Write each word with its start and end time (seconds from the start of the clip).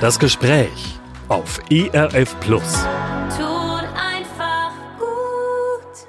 Das 0.00 0.20
Gespräch 0.20 0.70
auf 1.26 1.58
ERF 1.72 2.38
Plus. 2.38 2.84
Tut 3.36 3.84
einfach 3.96 4.70
gut. 4.96 6.06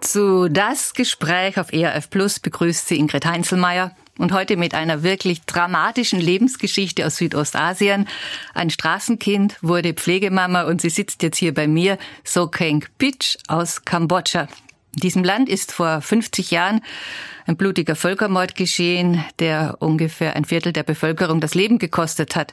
Zu 0.00 0.48
Das 0.50 0.92
Gespräch 0.92 1.56
auf 1.56 1.72
ERF 1.72 2.10
Plus 2.10 2.40
begrüßt 2.40 2.88
sie 2.88 2.98
Ingrid 2.98 3.24
Heinzelmeier 3.24 3.94
und 4.18 4.32
heute 4.32 4.56
mit 4.56 4.74
einer 4.74 5.04
wirklich 5.04 5.42
dramatischen 5.42 6.18
Lebensgeschichte 6.18 7.06
aus 7.06 7.14
Südostasien. 7.14 8.08
Ein 8.54 8.70
Straßenkind 8.70 9.56
wurde 9.62 9.94
Pflegemama 9.94 10.62
und 10.64 10.80
sie 10.80 10.90
sitzt 10.90 11.22
jetzt 11.22 11.38
hier 11.38 11.54
bei 11.54 11.68
mir, 11.68 11.98
So 12.24 12.48
Keng 12.48 12.84
Pitch 12.98 13.36
aus 13.46 13.84
Kambodscha. 13.84 14.48
In 14.96 15.00
diesem 15.00 15.22
Land 15.22 15.48
ist 15.48 15.70
vor 15.70 16.00
50 16.00 16.50
Jahren 16.50 16.80
ein 17.46 17.56
blutiger 17.56 17.94
Völkermord 17.94 18.56
geschehen, 18.56 19.24
der 19.38 19.76
ungefähr 19.78 20.34
ein 20.34 20.44
Viertel 20.44 20.72
der 20.72 20.82
Bevölkerung 20.82 21.40
das 21.40 21.54
Leben 21.54 21.78
gekostet 21.78 22.34
hat. 22.34 22.52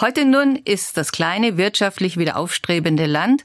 Heute 0.00 0.24
nun 0.24 0.56
ist 0.56 0.96
das 0.96 1.12
kleine, 1.12 1.56
wirtschaftlich 1.56 2.16
wieder 2.16 2.36
aufstrebende 2.36 3.06
Land 3.06 3.44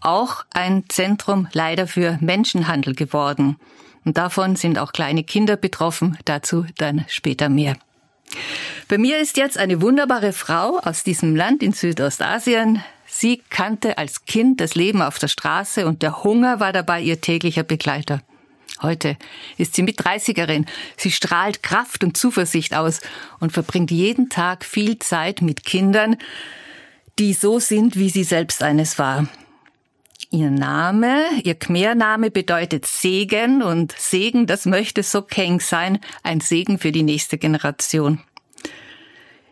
auch 0.00 0.44
ein 0.52 0.84
Zentrum 0.88 1.48
leider 1.52 1.86
für 1.86 2.18
Menschenhandel 2.20 2.94
geworden. 2.94 3.56
Und 4.04 4.16
davon 4.18 4.54
sind 4.54 4.78
auch 4.78 4.92
kleine 4.92 5.24
Kinder 5.24 5.56
betroffen, 5.56 6.16
dazu 6.24 6.64
dann 6.78 7.04
später 7.08 7.48
mehr. 7.48 7.76
Bei 8.88 8.98
mir 8.98 9.18
ist 9.18 9.36
jetzt 9.36 9.58
eine 9.58 9.82
wunderbare 9.82 10.32
Frau 10.32 10.78
aus 10.78 11.02
diesem 11.02 11.34
Land 11.34 11.62
in 11.62 11.72
Südostasien. 11.72 12.82
Sie 13.06 13.42
kannte 13.50 13.98
als 13.98 14.24
Kind 14.24 14.60
das 14.60 14.74
Leben 14.76 15.02
auf 15.02 15.18
der 15.18 15.28
Straße 15.28 15.86
und 15.86 16.02
der 16.02 16.22
Hunger 16.22 16.60
war 16.60 16.72
dabei 16.72 17.00
ihr 17.00 17.20
täglicher 17.20 17.64
Begleiter. 17.64 18.20
Heute 18.82 19.16
ist 19.56 19.74
sie 19.74 19.82
mit 19.82 20.00
30erin. 20.00 20.66
Sie 20.96 21.10
strahlt 21.10 21.62
Kraft 21.62 22.04
und 22.04 22.16
Zuversicht 22.16 22.74
aus 22.74 23.00
und 23.40 23.52
verbringt 23.52 23.90
jeden 23.90 24.28
Tag 24.28 24.64
viel 24.64 24.98
Zeit 24.98 25.40
mit 25.40 25.64
Kindern, 25.64 26.16
die 27.18 27.32
so 27.32 27.58
sind, 27.58 27.96
wie 27.96 28.10
sie 28.10 28.24
selbst 28.24 28.62
eines 28.62 28.98
war. 28.98 29.28
Ihr 30.30 30.50
Name, 30.50 31.24
ihr 31.44 31.54
Khmer-Name 31.54 32.30
bedeutet 32.30 32.84
Segen 32.84 33.62
und 33.62 33.92
Segen, 33.96 34.46
das 34.46 34.66
möchte 34.66 35.02
so 35.02 35.22
Keng 35.22 35.60
sein, 35.60 36.00
ein 36.22 36.40
Segen 36.40 36.78
für 36.78 36.92
die 36.92 37.04
nächste 37.04 37.38
Generation. 37.38 38.20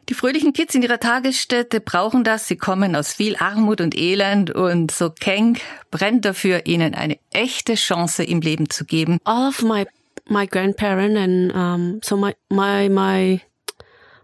Die 0.09 0.15
fröhlichen 0.15 0.53
Kids 0.53 0.75
in 0.75 0.83
ihrer 0.83 1.01
Tagesstätte 1.01 1.81
brauchen 1.81 2.25
das. 2.25 2.47
Sie 2.47 2.57
kommen 2.57 2.95
aus 2.95 3.15
viel 3.15 3.37
Armut 3.37 3.81
und 3.81 3.97
Elend 3.97 4.51
und 4.51 4.91
so 4.91 5.09
Keng 5.11 5.59
brennt 5.91 6.25
dafür, 6.27 6.67
ihnen 6.67 6.95
eine 6.95 7.19
echte 7.33 7.75
Chance 7.75 8.23
im 8.25 8.41
Leben 8.41 8.69
zu 8.69 8.85
geben. 8.85 9.19
all 9.25 9.49
of 9.49 9.63
my 9.63 9.87
my 10.29 10.47
grandparent 10.47 11.17
and 11.17 11.55
um 11.55 12.01
so 12.03 12.17
my 12.17 12.35
my 12.51 12.89
my 12.89 13.41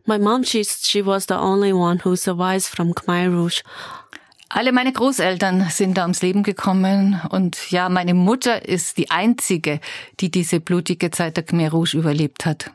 my 0.07 0.19
mom 0.19 0.45
she's 0.45 0.81
she 0.87 1.05
was 1.05 1.27
the 1.27 1.35
only 1.35 1.73
one 1.73 2.01
who 2.05 2.15
survives 2.17 2.69
from 2.69 2.95
Khmer 2.95 3.29
Rouge. 3.29 3.63
Alle 4.51 4.73
meine 4.73 4.93
Großeltern 4.93 5.69
sind 5.71 5.97
da 5.97 6.03
ums 6.03 6.23
Leben 6.23 6.43
gekommen 6.43 7.21
und 7.31 7.71
ja, 7.71 7.89
meine 7.89 8.15
Mutter 8.15 8.69
ist 8.69 8.99
die 8.99 9.11
einzige, 9.11 9.81
die 10.19 10.31
diese 10.31 10.59
blutige 10.59 11.11
Zeit 11.13 11.37
der 11.37 11.45
Khmer 11.45 11.71
Rouge 11.71 11.97
überlebt 11.97 12.45
hat. 12.47 12.73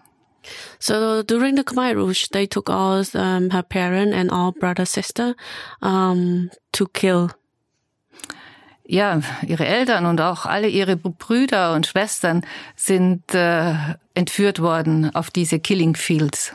So 0.79 1.23
during 1.23 1.55
the 1.55 1.63
Khmer 1.63 1.95
Rouge, 1.95 2.29
they 2.31 2.47
took 2.47 2.69
all 2.69 3.03
um, 3.13 3.49
her 3.51 3.63
parent 3.63 4.13
and 4.13 4.31
all 4.31 4.51
brother 4.51 4.85
sister 4.85 5.35
um 5.81 6.49
to 6.71 6.85
kill. 6.87 7.29
Ja, 8.87 9.19
ihre 9.47 9.65
Eltern 9.65 10.05
und 10.05 10.21
auch 10.21 10.45
alle 10.45 10.67
ihre 10.67 10.95
Brüder 10.95 11.73
und 11.73 11.87
Schwestern 11.87 12.45
sind 12.75 13.33
äh, 13.33 13.73
entführt 14.13 14.61
worden 14.61 15.13
auf 15.15 15.31
diese 15.31 15.59
Killing 15.59 15.95
Fields. 15.95 16.53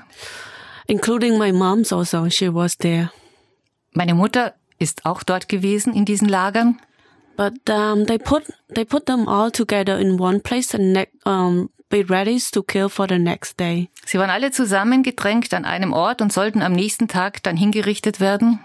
Including 0.87 1.39
my 1.39 1.53
mom's 1.53 1.93
also, 1.93 2.31
she 2.31 2.53
was 2.55 2.79
there. 2.79 3.11
Meine 3.93 4.15
Mutter 4.15 4.55
ist 4.79 5.05
auch 5.07 5.25
dort 5.25 5.49
gewesen 5.49 5.93
in 5.93 6.05
diesen 6.05 6.29
Lagern. 6.29 6.81
But 7.37 7.69
um, 7.69 8.07
they 8.07 8.19
put 8.19 8.45
they 8.75 8.85
put 8.85 9.07
them 9.07 9.27
all 9.27 9.51
together 9.51 9.99
in 9.99 10.21
one 10.21 10.41
place 10.41 10.75
and 10.75 10.93
ne- 10.93 11.09
um, 11.25 11.71
be 11.91 12.03
ready 12.09 12.41
to 12.53 12.63
kill 12.63 12.89
for 12.89 13.07
the 13.07 13.19
next 13.19 13.61
day. 13.61 13.91
Sie 14.07 14.19
waren 14.19 14.31
alle 14.31 14.51
zusammengedrängt 14.51 15.53
an 15.53 15.65
einem 15.65 15.93
Ort 15.93 16.23
und 16.23 16.33
sollten 16.33 16.63
am 16.63 16.73
nächsten 16.73 17.09
Tag 17.09 17.43
dann 17.43 17.57
hingerichtet 17.57 18.21
werden. 18.21 18.61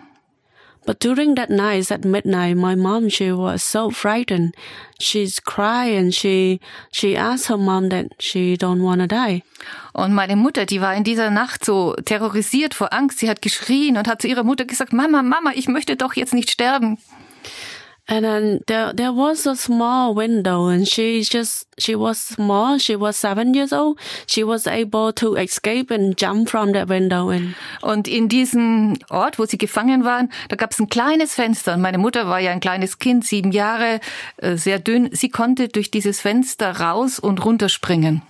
But 0.85 1.03
during 1.03 1.35
that 1.35 1.49
night, 1.49 1.91
at 1.91 2.05
midnight, 2.05 2.57
my 2.57 2.75
mom 2.75 3.09
she 3.09 3.31
was 3.31 3.63
so 3.63 3.89
frightened. 3.89 4.55
She's 4.99 5.43
crying. 5.43 6.11
She 6.11 6.59
she 6.91 7.17
asked 7.17 7.49
her 7.49 7.57
mom 7.57 7.89
that 7.89 8.05
she 8.19 8.55
don't 8.55 8.83
wanna 8.83 9.07
die. 9.07 9.41
Und 9.93 10.13
meine 10.13 10.35
Mutter, 10.35 10.67
die 10.67 10.81
war 10.81 10.93
in 10.93 11.03
dieser 11.03 11.31
Nacht 11.31 11.65
so 11.65 11.95
terrorisiert 12.05 12.75
vor 12.75 12.93
Angst. 12.93 13.17
Sie 13.17 13.29
hat 13.29 13.41
geschrien 13.41 13.97
und 13.97 14.07
hat 14.07 14.21
zu 14.21 14.27
ihrer 14.27 14.43
Mutter 14.43 14.65
gesagt, 14.65 14.93
Mama, 14.93 15.23
Mama, 15.23 15.53
ich 15.55 15.67
möchte 15.67 15.95
doch 15.95 16.13
jetzt 16.13 16.35
nicht 16.35 16.51
sterben. 16.51 16.99
And 18.07 18.23
then 18.23 18.59
there 18.67 18.93
there 18.93 19.11
was 19.11 19.47
a 19.47 19.55
small 19.55 20.13
window, 20.13 20.67
and 20.67 20.87
she 20.87 21.23
just 21.23 21.65
she 21.79 21.95
was 21.95 22.19
small. 22.19 22.77
She 22.77 22.95
was 22.95 23.17
seven 23.17 23.55
years 23.55 23.73
old. 23.73 23.97
She 24.27 24.43
was 24.43 24.67
able 24.67 25.11
to 25.13 25.35
escape 25.35 25.89
and 25.89 26.15
jump 26.15 26.49
from 26.49 26.73
that 26.73 26.87
window. 26.87 27.29
And 27.29 27.55
Und 27.81 28.07
in 28.07 28.29
diesem 28.29 28.97
Ort, 29.09 29.39
wo 29.39 29.45
sie 29.45 29.57
gefangen 29.57 30.03
waren, 30.03 30.29
da 30.49 30.55
gab 30.55 30.71
es 30.71 30.79
ein 30.79 30.87
kleines 30.87 31.33
Fenster. 31.33 31.73
Und 31.73 31.81
meine 31.81 31.97
Mutter 31.97 32.27
war 32.27 32.39
ja 32.39 32.51
ein 32.51 32.59
kleines 32.59 32.99
Kind, 32.99 33.25
sieben 33.25 33.51
Jahre, 33.51 33.99
äh, 34.37 34.55
sehr 34.55 34.77
dünn. 34.77 35.09
Sie 35.11 35.29
konnte 35.29 35.67
durch 35.67 35.89
dieses 35.89 36.21
Fenster 36.21 36.79
raus 36.79 37.17
und 37.17 37.43
runterspringen. 37.43 38.21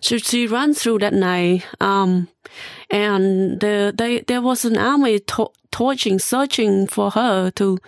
so 0.00 0.16
she 0.18 0.46
ran 0.46 0.74
through 0.74 0.98
that 0.98 1.12
night. 1.12 1.62
Um, 1.80 2.28
and 2.90 3.60
the 3.60 3.92
they 3.96 4.20
there 4.20 4.42
was 4.42 4.64
an 4.64 4.76
army 4.76 5.20
to- 5.20 5.52
torching, 5.70 6.18
searching 6.18 6.86
for 6.86 7.12
her 7.14 7.50
to 7.54 7.78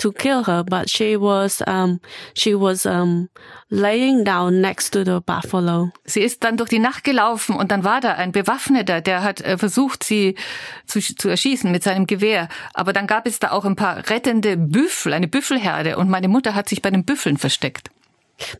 to 0.00 0.12
kill 0.12 0.44
her, 0.46 0.64
but 0.64 0.90
she 0.90 1.16
was 1.16 1.62
um 1.66 2.00
she 2.34 2.54
was 2.54 2.86
um 2.86 3.28
laying 3.70 4.24
down 4.24 4.60
next 4.60 4.90
to 4.90 5.04
the 5.04 5.20
buffalo. 5.24 5.90
Sie 6.04 6.20
ist 6.20 6.42
dann 6.42 6.56
durch 6.56 6.70
die 6.70 6.78
Nacht 6.78 7.04
gelaufen 7.04 7.54
und 7.54 7.70
dann 7.70 7.84
war 7.84 8.00
da 8.00 8.14
ein 8.14 8.32
Bewaffneter, 8.32 9.00
der 9.00 9.22
hat 9.22 9.40
äh, 9.40 9.58
versucht, 9.58 10.02
sie 10.02 10.34
zu, 10.86 11.00
zu 11.00 11.28
erschießen 11.28 11.70
mit 11.70 11.82
seinem 11.82 12.06
Gewehr. 12.06 12.48
Aber 12.74 12.92
dann 12.92 13.06
gab 13.06 13.26
es 13.26 13.38
da 13.38 13.52
auch 13.52 13.64
ein 13.64 13.76
paar 13.76 14.08
rettende 14.10 14.56
Büffel, 14.56 15.12
eine 15.12 15.28
Büffelherde 15.28 15.96
und 15.96 16.10
meine 16.10 16.28
Mutter 16.28 16.54
hat 16.54 16.68
sich 16.68 16.82
bei 16.82 16.90
den 16.90 17.04
Büffeln 17.04 17.36
versteckt. 17.36 17.90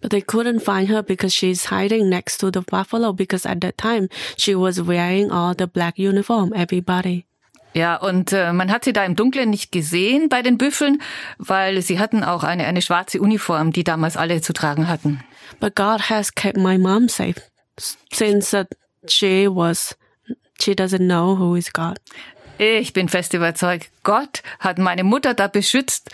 But 0.03 0.11
they 0.11 0.21
couldn't 0.21 0.61
find 0.61 0.91
her 0.91 1.03
because 1.03 1.34
she's 1.34 1.71
hiding 1.71 2.11
next 2.11 2.39
to 2.39 2.51
the 2.53 2.61
buffalo 2.61 3.15
because 3.15 3.47
at 3.47 3.62
that 3.62 3.78
time 3.78 4.09
she 4.37 4.55
was 4.55 4.78
wearing 4.78 5.31
all 5.31 5.55
the 5.57 5.67
black 5.67 5.99
uniform, 5.99 6.53
everybody. 6.55 7.25
Ja, 7.73 7.97
und 7.97 8.33
äh, 8.33 8.53
man 8.53 8.71
hat 8.71 8.85
sie 8.85 8.93
da 8.93 9.05
im 9.05 9.15
Dunkeln 9.15 9.51
nicht 9.51 9.71
gesehen 9.71 10.29
bei 10.29 10.43
den 10.43 10.59
Büffeln, 10.59 11.01
weil 11.39 11.83
sie 11.83 11.99
hatten 11.99 12.25
auch 12.25 12.43
eine, 12.43 12.67
eine 12.67 12.83
schwarze 12.83 13.21
Uniform, 13.21 13.73
die 13.73 13.85
damals 13.85 14.17
alle 14.17 14.41
zu 14.41 14.53
tragen 14.53 14.89
hatten. 14.89 15.23
But 15.61 15.77
God 15.77 16.11
has 16.11 16.35
kept 16.35 16.57
my 16.57 16.79
mom 16.79 17.09
safe 17.09 17.41
since 18.13 18.67
she 19.07 19.47
was 19.49 19.97
she 20.61 20.73
doesn't 20.73 21.07
know 21.07 21.39
who 21.39 21.55
is 21.55 21.73
God. 21.73 21.99
Ich 22.59 22.93
bin 22.93 23.09
fest 23.09 23.33
überzeugt, 23.35 23.91
Gott 24.03 24.43
hat 24.59 24.79
meine 24.79 25.03
Mutter 25.03 25.33
da 25.33 25.49
beschützt 25.49 26.11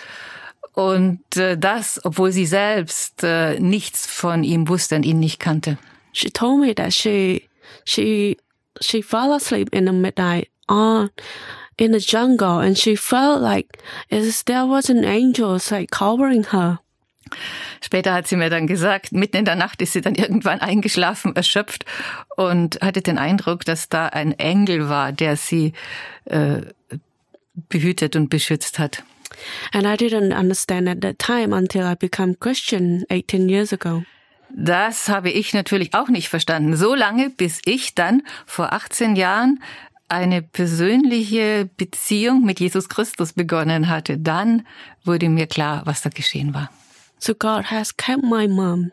und 0.75 1.37
äh, 1.37 1.59
das, 1.59 2.01
obwohl 2.05 2.31
sie 2.31 2.47
selbst 2.47 3.25
äh, 3.25 3.59
nichts 3.59 4.07
von 4.07 4.45
ihm 4.45 4.69
wusste 4.69 4.95
und 4.95 5.05
ihn 5.05 5.19
nicht 5.19 5.41
kannte. 5.41 5.79
She 6.13 6.31
told 6.31 6.61
me 6.61 6.75
that 6.75 6.93
she 6.93 7.49
she 7.85 8.37
she 8.81 9.03
fell 9.03 9.33
asleep 9.33 9.75
in 9.75 9.87
the 9.87 9.93
midnight 9.93 10.49
on 10.69 11.11
in 11.79 11.93
the 11.93 11.99
jungle 11.99 12.59
and 12.59 12.79
she 12.79 12.97
felt 12.97 13.43
like 13.43 13.79
as 14.11 14.45
there 14.45 14.67
was 14.67 14.91
an 14.91 15.05
angel 15.05 15.59
like 15.71 15.91
covering 15.91 16.45
her. 16.45 16.81
Später 17.81 18.15
hat 18.15 18.29
sie 18.29 18.37
mir 18.37 18.51
dann 18.51 18.67
gesagt, 18.67 19.13
mitten 19.13 19.39
in 19.39 19.45
der 19.45 19.57
Nacht 19.57 19.83
ist 19.83 19.93
sie 19.93 20.01
dann 20.01 20.15
irgendwann 20.15 20.61
eingeschlafen, 20.61 21.35
erschöpft 21.35 21.85
und 22.37 22.81
hatte 22.81 23.03
den 23.03 23.19
Eindruck, 23.19 23.65
dass 23.65 23.89
da 23.89 24.07
ein 24.07 24.33
Engel 24.39 24.89
war, 24.89 25.13
der 25.13 25.37
sie 25.37 25.73
äh, 26.27 26.63
behütet 27.69 28.17
und 28.17 28.29
beschützt 28.29 28.79
hat. 28.79 29.03
And 29.73 29.85
I 29.85 29.97
didn't 29.97 30.33
understand 30.33 30.89
at 30.89 31.01
that 31.01 31.19
time 31.19 31.55
until 31.55 31.83
I 31.83 31.97
became 31.97 32.37
Christian 32.37 33.05
18 33.11 33.49
years 33.49 33.73
ago. 33.73 34.05
Das 34.51 35.09
habe 35.09 35.31
ich 35.31 35.53
natürlich 35.53 35.93
auch 35.95 36.09
nicht 36.09 36.29
verstanden. 36.29 36.77
So 36.77 36.95
lange, 36.95 37.31
bis 37.31 37.61
ich 37.65 37.95
dann 37.95 38.23
vor 38.47 38.73
18 38.73 39.17
Jahren 39.17 39.61
eine 40.09 40.43
persönliche 40.43 41.69
Beziehung 41.77 42.45
mit 42.45 42.61
Jesus 42.61 42.89
Christus 42.89 43.33
begonnen 43.33 43.89
hatte. 43.89 44.19
Dann 44.19 44.67
wurde 45.05 45.29
mir 45.29 45.47
klar, 45.47 45.83
was 45.85 46.03
da 46.03 46.11
geschehen 46.11 46.55
war. 46.55 46.71
So 47.19 47.35
God 47.35 47.71
has 47.71 47.97
kept 47.97 48.23
my 48.23 48.47
mom. 48.47 48.93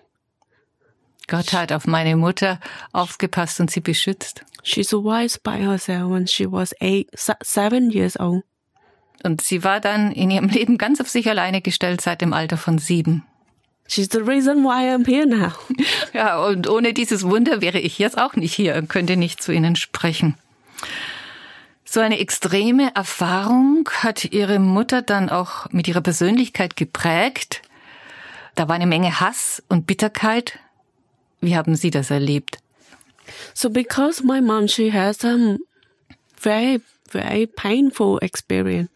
Gott 1.27 1.53
hat 1.53 1.71
auf 1.71 1.87
meine 1.87 2.15
Mutter 2.17 2.59
aufgepasst 2.91 3.59
und 3.59 3.71
sie 3.71 3.79
beschützt. 3.79 4.43
She 4.63 4.83
survived 4.83 5.43
by 5.43 5.57
herself 5.57 6.09
when 6.09 6.27
she 6.27 6.51
was 6.51 6.73
eight, 6.81 7.07
se- 7.17 7.35
seven 7.41 7.91
years 7.91 8.19
old. 8.19 8.43
Und 9.23 9.41
sie 9.41 9.63
war 9.63 9.79
dann 9.79 10.11
in 10.11 10.31
ihrem 10.31 10.49
Leben 10.49 10.77
ganz 10.77 10.99
auf 10.99 11.09
sich 11.09 11.29
alleine 11.29 11.61
gestellt 11.61 12.01
seit 12.01 12.21
dem 12.21 12.33
Alter 12.33 12.57
von 12.57 12.77
sieben. 12.77 13.23
She's 13.87 14.09
the 14.11 14.19
reason 14.19 14.63
why 14.63 14.93
I'm 14.93 15.05
here 15.05 15.25
now. 15.27 15.51
Ja, 16.13 16.43
und 16.43 16.69
ohne 16.69 16.93
dieses 16.93 17.23
Wunder 17.23 17.61
wäre 17.61 17.79
ich 17.79 17.99
jetzt 17.99 18.17
auch 18.17 18.35
nicht 18.35 18.53
hier 18.53 18.75
und 18.75 18.87
könnte 18.89 19.17
nicht 19.17 19.41
zu 19.41 19.51
Ihnen 19.51 19.75
sprechen. 19.75 20.35
So 21.85 21.99
eine 21.99 22.19
extreme 22.19 22.95
Erfahrung 22.95 23.87
hat 24.01 24.25
Ihre 24.25 24.57
Mutter 24.59 25.01
dann 25.01 25.29
auch 25.29 25.69
mit 25.71 25.87
ihrer 25.87 26.01
Persönlichkeit 26.01 26.75
geprägt. 26.75 27.61
Da 28.55 28.67
war 28.67 28.75
eine 28.75 28.87
Menge 28.87 29.19
Hass 29.19 29.61
und 29.69 29.85
Bitterkeit. 29.85 30.59
Wie 31.39 31.55
haben 31.55 31.75
Sie 31.75 31.91
das 31.91 32.09
erlebt? 32.09 32.57
So 33.53 33.69
because 33.69 34.23
my 34.23 34.41
mom, 34.41 34.67
she 34.67 34.91
has 34.91 35.23
um 35.23 35.59
very, 36.35 36.81
very 37.09 37.45
painful 37.47 38.17
experience. 38.21 38.89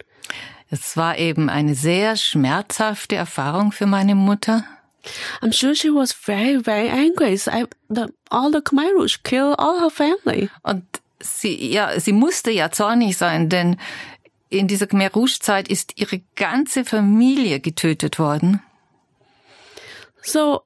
Es 0.69 0.97
war 0.97 1.17
eben 1.17 1.49
eine 1.49 1.75
sehr 1.75 2.17
schmerzhafte 2.17 3.15
Erfahrung 3.15 3.71
für 3.71 3.85
meine 3.85 4.15
Mutter. 4.15 4.63
I'm 5.41 5.53
sure 5.53 5.73
she 5.73 5.89
was 5.89 6.11
very, 6.11 6.59
very 6.61 6.89
angry. 6.89 7.39
All 8.29 8.51
the 8.51 8.61
Khmer 8.61 8.91
Rouge 8.97 9.19
killed 9.23 9.57
all 9.57 9.79
her 9.79 9.89
family. 9.89 10.49
Und 10.63 10.83
sie, 11.19 11.71
ja, 11.71 11.99
sie 11.99 12.13
musste 12.13 12.51
ja 12.51 12.71
zornig 12.71 13.17
sein, 13.17 13.49
denn 13.49 13.77
in 14.49 14.67
dieser 14.67 14.87
Khmer 14.87 15.11
Rouge-Zeit 15.11 15.67
ist 15.67 15.99
ihre 15.99 16.21
ganze 16.35 16.85
Familie 16.85 17.59
getötet 17.59 18.19
worden. 18.19 18.61
So 20.21 20.61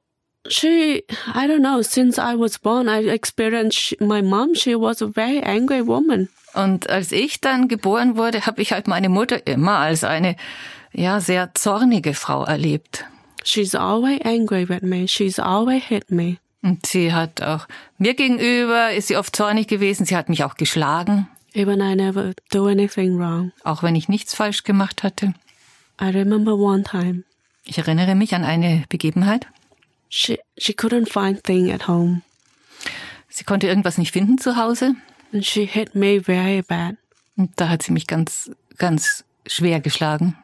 she, 0.48 1.04
I 1.34 1.46
don't 1.46 1.60
know, 1.60 1.82
since 1.82 2.18
I 2.18 2.34
was 2.34 2.58
born, 2.58 2.88
I 2.88 3.08
experienced 3.08 4.00
my 4.00 4.22
mom, 4.22 4.54
she 4.54 4.74
was 4.74 5.02
a 5.02 5.08
very 5.08 5.40
angry 5.42 5.86
woman. 5.86 6.28
Und 6.54 6.90
als 6.90 7.12
ich 7.12 7.40
dann 7.40 7.68
geboren 7.68 8.16
wurde, 8.16 8.44
habe 8.44 8.60
ich 8.60 8.72
halt 8.72 8.86
meine 8.86 9.08
Mutter 9.08 9.46
immer 9.46 9.78
als 9.78 10.04
eine, 10.04 10.36
ja, 10.92 11.20
sehr 11.20 11.54
zornige 11.54 12.12
Frau 12.12 12.44
erlebt. 12.44 13.06
She's 13.44 13.74
always 13.74 14.20
angry 14.22 14.68
with 14.68 14.82
me. 14.82 15.08
She's 15.08 15.38
always 15.38 15.84
hit 15.84 16.10
me. 16.10 16.38
Und 16.62 16.86
sie 16.86 17.12
hat 17.12 17.42
auch 17.42 17.66
mir 17.98 18.14
gegenüber, 18.14 18.92
ist 18.92 19.08
sie 19.08 19.16
oft 19.16 19.34
zornig 19.34 19.66
gewesen. 19.68 20.06
Sie 20.06 20.16
hat 20.16 20.28
mich 20.28 20.44
auch 20.44 20.54
geschlagen, 20.54 21.28
Even 21.54 21.80
I 21.80 21.94
never 21.94 22.32
do 22.50 22.66
anything 22.66 23.18
wrong. 23.18 23.52
auch 23.64 23.82
wenn 23.82 23.94
ich 23.96 24.08
nichts 24.08 24.34
falsch 24.34 24.62
gemacht 24.64 25.02
hatte. 25.02 25.34
I 26.00 26.04
remember 26.06 26.54
one 26.54 26.82
time, 26.84 27.24
Ich 27.64 27.78
erinnere 27.78 28.14
mich 28.14 28.34
an 28.34 28.44
eine 28.44 28.84
Begebenheit. 28.88 29.46
she, 30.08 30.38
she 30.56 30.72
couldn't 30.72 31.10
find 31.12 31.42
thing 31.44 31.70
at 31.72 31.88
home. 31.88 32.22
Sie 33.28 33.44
konnte 33.44 33.66
irgendwas 33.66 33.98
nicht 33.98 34.12
finden 34.12 34.38
zu 34.38 34.56
Hause. 34.56 34.94
And 35.32 35.44
she 35.44 35.64
hit 35.66 35.94
me 35.94 36.20
very 36.22 36.62
bad 36.62 36.96
Und 37.36 37.50
da 37.56 37.68
hat 37.70 37.82
sie 37.82 37.92
mich 37.92 38.06
ganz, 38.06 38.50
ganz 38.78 39.24
schwer 39.46 39.80
geschlagen. 39.80 40.36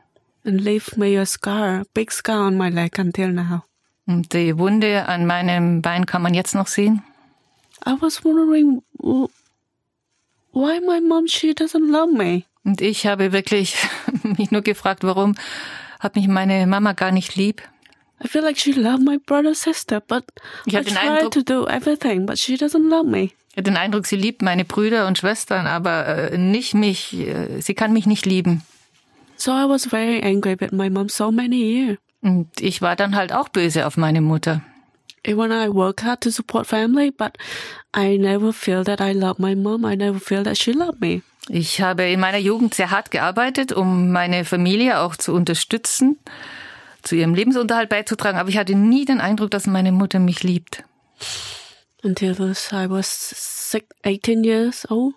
and 0.45 0.61
left 0.61 0.97
me 0.97 1.19
a 1.21 1.27
scar, 1.27 1.85
big 1.95 2.11
scar 2.11 2.47
on 2.47 2.57
my 2.57 2.69
leg 2.71 2.99
until 2.99 3.29
now. 3.33 3.63
Und 4.09 4.33
die 4.33 4.59
Wunde 4.59 5.07
an 5.07 5.25
meinem 5.27 5.83
Bein 5.83 6.05
kann 6.07 6.23
man 6.23 6.33
jetzt 6.35 6.55
noch 6.55 6.67
sehen. 6.67 7.03
I 7.87 7.93
was 8.01 8.25
wondering 8.25 8.83
why 10.53 10.81
my 10.81 11.01
mom, 11.01 11.27
she 11.29 11.51
doesn't 11.53 11.91
love 11.91 12.13
me. 12.13 12.43
Und 12.65 12.81
ich 12.81 13.07
habe 13.07 13.33
wirklich 13.33 13.77
mich 14.39 14.51
nur 14.51 14.63
gefragt, 14.63 15.05
warum 15.05 15.35
hat 16.01 16.17
mich 16.17 16.27
meine 16.27 16.67
Mama 16.67 16.93
gar 16.95 17.13
nicht 17.13 17.37
lieb? 17.37 17.63
I 18.25 18.27
feel 18.27 18.43
like 18.43 18.59
she 18.59 18.73
loved 18.73 19.05
my 19.05 19.19
brother, 19.19 19.55
sister, 19.55 20.01
but 20.01 20.25
Ich 20.67 20.75
I 20.75 20.79
Eindruck- 20.79 21.31
to 21.33 21.43
do 21.43 21.67
everything, 21.69 22.27
but 22.27 22.39
she 22.39 22.55
doesn't 22.55 22.89
love 22.89 23.07
me. 23.09 23.31
Ich 23.51 23.57
habe 23.57 23.63
den 23.65 23.77
Eindruck, 23.77 24.07
sie 24.07 24.17
liebt 24.17 24.43
meine 24.43 24.65
Brüder 24.65 25.07
und 25.07 25.19
Schwestern, 25.19 25.67
aber 25.67 26.07
äh, 26.33 26.39
nicht 26.39 26.75
mich. 26.75 27.13
äh, 27.15 27.61
Sie 27.61 27.75
kann 27.75 27.93
mich 27.93 28.07
nicht 28.07 28.25
lieben. 28.27 28.63
So 29.37 29.53
I 29.53 29.69
was 29.69 29.87
very 29.87 30.21
angry 30.23 30.57
with 30.59 30.73
my 30.73 30.91
mom 30.91 31.09
so 31.09 31.31
many 31.31 31.57
years. 31.63 31.99
Und 32.21 32.49
ich 32.61 32.83
war 32.83 32.97
dann 32.97 33.15
halt 33.15 33.33
auch 33.33 33.49
böse 33.49 33.87
auf 33.87 33.97
meine 33.97 34.21
Mutter. 34.21 34.63
Even 35.25 35.51
I 35.51 35.69
work 35.73 36.03
hard 36.05 36.23
to 36.23 36.31
support 36.31 36.67
family, 36.67 37.11
but 37.11 37.37
I 37.97 38.19
never 38.19 38.53
feel 38.53 38.85
that 38.85 39.01
I 39.01 39.13
love 39.13 39.41
my 39.41 39.55
mom. 39.55 39.85
I 39.85 39.97
never 39.97 40.21
feel 40.21 40.43
that 40.45 40.57
she 40.57 40.73
loved 40.73 41.01
me. 41.01 41.23
Ich 41.49 41.81
habe 41.81 42.05
in 42.05 42.21
meiner 42.21 42.39
Jugend 42.39 42.75
sehr 42.75 42.91
hart 42.91 43.11
gearbeitet, 43.11 43.73
um 43.73 44.13
meine 44.13 44.45
Familie 44.45 45.01
auch 45.01 45.17
zu 45.17 45.33
unterstützen, 45.33 46.19
zu 47.03 47.17
ihrem 47.17 47.35
Lebensunterhalt 47.35 47.89
beizutragen, 47.89 48.39
aber 48.39 48.51
ich 48.51 48.59
hatte 48.59 48.75
nie 48.75 49.05
den 49.05 49.21
Eindruck, 49.21 49.51
dass 49.51 49.67
meine 49.67 49.93
Mutter 49.93 50.19
mich 50.19 50.43
liebt. 50.43 50.85
Until 52.03 52.35
this, 52.35 52.71
I 52.73 52.89
was 52.89 53.09
six, 53.71 53.87
18 54.05 54.45
years 54.45 54.89
old. 54.91 55.15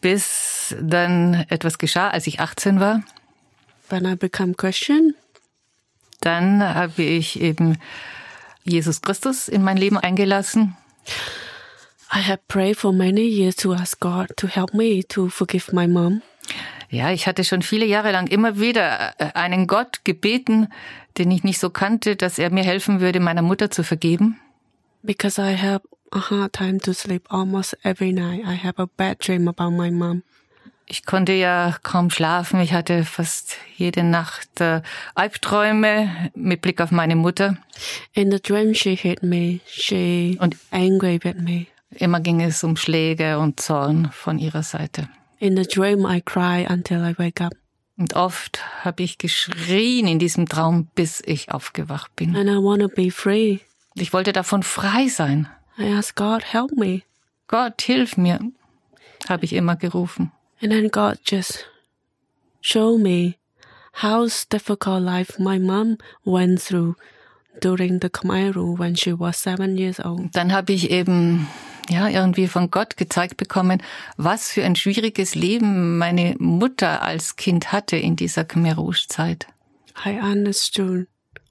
Bis 0.00 0.74
dann 0.80 1.44
etwas 1.48 1.78
geschah, 1.78 2.08
als 2.08 2.26
ich 2.26 2.40
18 2.40 2.80
war. 2.80 3.02
When 3.90 4.06
I 4.06 4.16
become 4.16 4.54
Christian, 4.54 5.14
Dann 6.20 6.62
habe 6.62 7.02
ich 7.02 7.40
eben 7.40 7.78
Jesus 8.64 9.00
Christus 9.02 9.48
in 9.48 9.62
mein 9.62 9.76
Leben 9.76 9.98
eingelassen. 9.98 10.76
I 12.12 12.18
have 12.18 12.40
prayed 12.48 12.76
for 12.76 12.92
many 12.92 13.22
years 13.22 13.56
to 13.56 13.72
ask 13.72 14.00
God 14.00 14.36
to 14.36 14.48
help 14.48 14.74
me 14.74 15.02
to 15.08 15.28
forgive 15.28 15.72
my 15.72 15.86
mom. 15.86 16.22
Ja, 16.90 17.12
ich 17.12 17.28
hatte 17.28 17.44
schon 17.44 17.62
viele 17.62 17.86
Jahre 17.86 18.10
lang 18.10 18.26
immer 18.26 18.58
wieder 18.58 19.14
äh, 19.18 19.32
einen 19.34 19.68
Gott 19.68 20.04
gebeten, 20.04 20.68
den 21.18 21.30
ich 21.30 21.44
nicht 21.44 21.60
so 21.60 21.70
kannte, 21.70 22.16
dass 22.16 22.38
er 22.38 22.50
mir 22.50 22.64
helfen 22.64 23.00
würde, 23.00 23.20
meiner 23.20 23.42
Mutter 23.42 23.70
zu 23.70 23.84
vergeben. 23.84 24.40
Because 25.02 25.40
I 25.40 25.56
have 25.56 25.82
a 26.10 26.30
hard 26.30 26.52
time 26.52 26.78
to 26.80 26.92
sleep 26.92 27.32
almost 27.32 27.76
every 27.84 28.12
night. 28.12 28.44
I 28.44 28.56
have 28.56 28.82
a 28.82 28.86
bad 28.86 29.18
dream 29.24 29.46
about 29.46 29.70
my 29.70 29.90
mom. 29.90 30.24
Ich 30.92 31.06
konnte 31.06 31.32
ja 31.32 31.76
kaum 31.84 32.10
schlafen. 32.10 32.58
Ich 32.60 32.72
hatte 32.72 33.04
fast 33.04 33.58
jede 33.76 34.02
Nacht 34.02 34.60
äh, 34.60 34.82
Albträume 35.14 36.30
mit 36.34 36.62
Blick 36.62 36.80
auf 36.80 36.90
meine 36.90 37.14
Mutter. 37.14 37.56
In 38.12 38.32
the 38.32 38.40
dream, 38.42 38.74
she 38.74 38.96
hit 38.96 39.22
me. 39.22 39.60
She 39.68 40.36
Und- 40.40 40.56
angry 40.72 41.20
with 41.22 41.36
me. 41.36 41.66
Immer 41.90 42.18
ging 42.18 42.40
es 42.40 42.64
um 42.64 42.76
Schläge 42.76 43.38
und 43.38 43.60
Zorn 43.60 44.10
von 44.12 44.40
ihrer 44.40 44.64
Seite. 44.64 45.08
In 45.38 45.56
the 45.56 45.62
dream, 45.62 46.04
I 46.04 46.20
cry 46.20 46.66
until 46.68 46.98
I 47.04 47.16
wake 47.16 47.40
up. 47.40 47.52
Und 47.96 48.16
oft 48.16 48.58
habe 48.84 49.04
ich 49.04 49.16
geschrien 49.18 50.08
in 50.08 50.18
diesem 50.18 50.48
Traum, 50.48 50.88
bis 50.96 51.22
ich 51.24 51.52
aufgewacht 51.52 52.16
bin. 52.16 52.34
And 52.34 52.50
I 52.50 52.54
want 52.56 52.82
to 52.82 52.88
be 52.88 53.12
free. 53.12 53.58
Ich 53.94 54.12
wollte 54.12 54.32
davon 54.32 54.64
frei 54.64 55.06
sein. 55.06 55.48
I 55.78 55.92
ask 55.92 56.16
God, 56.16 56.52
help 56.52 56.72
me. 56.72 57.02
Gott, 57.46 57.80
hilf 57.80 58.16
mir, 58.16 58.40
habe 59.28 59.44
ich 59.44 59.52
immer 59.52 59.76
gerufen. 59.76 60.32
And 60.62 60.72
then 60.72 60.88
God 60.88 61.18
just 61.24 61.66
show 62.60 62.98
me 62.98 63.38
how's 64.02 64.46
difficult 64.46 65.02
life 65.02 65.38
my 65.38 65.58
mom 65.58 65.96
went 66.24 66.60
through 66.60 66.96
during 67.60 68.00
the 68.00 68.10
Khmer 68.10 68.54
Rule 68.54 68.76
when 68.76 68.94
she 68.94 69.12
was 69.12 69.36
seven 69.36 69.76
years 69.76 70.00
old. 70.00 70.32
Dann 70.32 70.52
habe 70.52 70.72
ich 70.72 70.90
eben 70.90 71.48
ja 71.88 72.08
irgendwie 72.08 72.46
von 72.46 72.70
Gott 72.70 72.96
gezeigt 72.96 73.36
bekommen, 73.36 73.82
was 74.16 74.52
für 74.52 74.64
ein 74.64 74.76
schwieriges 74.76 75.34
Leben 75.34 75.98
meine 75.98 76.36
Mutter 76.38 77.02
als 77.02 77.36
Kind 77.36 77.72
hatte 77.72 77.96
in 77.96 78.16
dieser 78.16 78.44
Khmer 78.44 78.74
Rouge 78.74 79.06
Zeit. 79.08 79.46
I 80.04 80.18
understood 80.20 81.06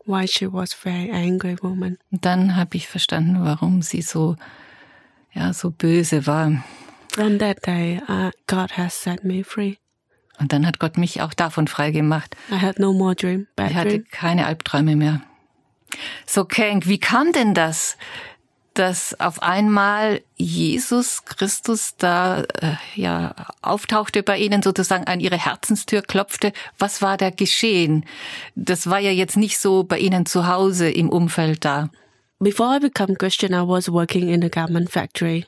why 0.06 0.28
she 0.28 0.52
was 0.52 0.74
very 0.74 1.12
angry 1.12 1.58
woman. 1.62 1.98
Und 2.12 2.26
dann 2.26 2.56
habe 2.56 2.78
ich 2.78 2.88
verstanden, 2.88 3.44
warum 3.44 3.82
sie 3.82 4.02
so 4.02 4.36
ja 5.34 5.54
so 5.54 5.72
böse 5.72 6.26
war. 6.26 6.64
From 7.14 7.40
that 7.40 7.66
day, 7.66 8.02
uh, 8.08 8.32
God 8.48 8.78
has 8.78 8.94
set 9.02 9.24
me 9.24 9.44
free. 9.44 9.76
Und 10.40 10.54
dann 10.54 10.66
hat 10.66 10.80
Gott 10.80 10.98
mich 10.98 11.22
auch 11.22 11.34
davon 11.34 11.68
frei 11.68 11.92
gemacht. 11.92 12.36
I 12.50 12.56
had 12.62 12.80
no 12.80 12.94
more 12.94 13.14
dream, 13.16 13.48
bad 13.56 13.72
Ich 13.72 13.76
hatte 13.78 13.90
dream. 13.90 14.06
keine 14.12 14.46
Albträume 14.46 14.96
mehr. 14.96 15.22
So, 16.26 16.46
Kenk, 16.46 16.88
wie 16.88 17.00
kam 17.00 17.32
denn 17.34 17.54
das, 17.54 17.98
dass 18.76 19.20
auf 19.20 19.42
einmal 19.42 20.22
Jesus 20.38 21.26
Christus 21.26 21.96
da 21.98 22.44
äh, 22.62 22.76
ja 22.96 23.34
auftauchte 23.62 24.24
bei 24.24 24.38
Ihnen 24.38 24.62
sozusagen 24.62 25.06
an 25.06 25.20
Ihre 25.20 25.38
Herzenstür 25.44 26.04
klopfte? 26.04 26.54
Was 26.78 27.02
war 27.02 27.18
da 27.18 27.32
geschehen? 27.32 28.06
Das 28.56 28.90
war 28.90 29.00
ja 29.00 29.12
jetzt 29.12 29.36
nicht 29.36 29.58
so 29.60 29.84
bei 29.84 29.98
Ihnen 29.98 30.26
zu 30.26 30.48
Hause 30.48 30.90
im 30.90 31.10
Umfeld 31.10 31.66
da. 31.66 31.90
Before 32.40 32.78
I 32.78 32.80
became 32.80 33.16
Christian, 33.16 33.52
I 33.52 33.68
was 33.68 33.92
working 33.92 34.30
in 34.30 34.44
a 34.46 34.48
garment 34.48 34.90
factory. 34.92 35.46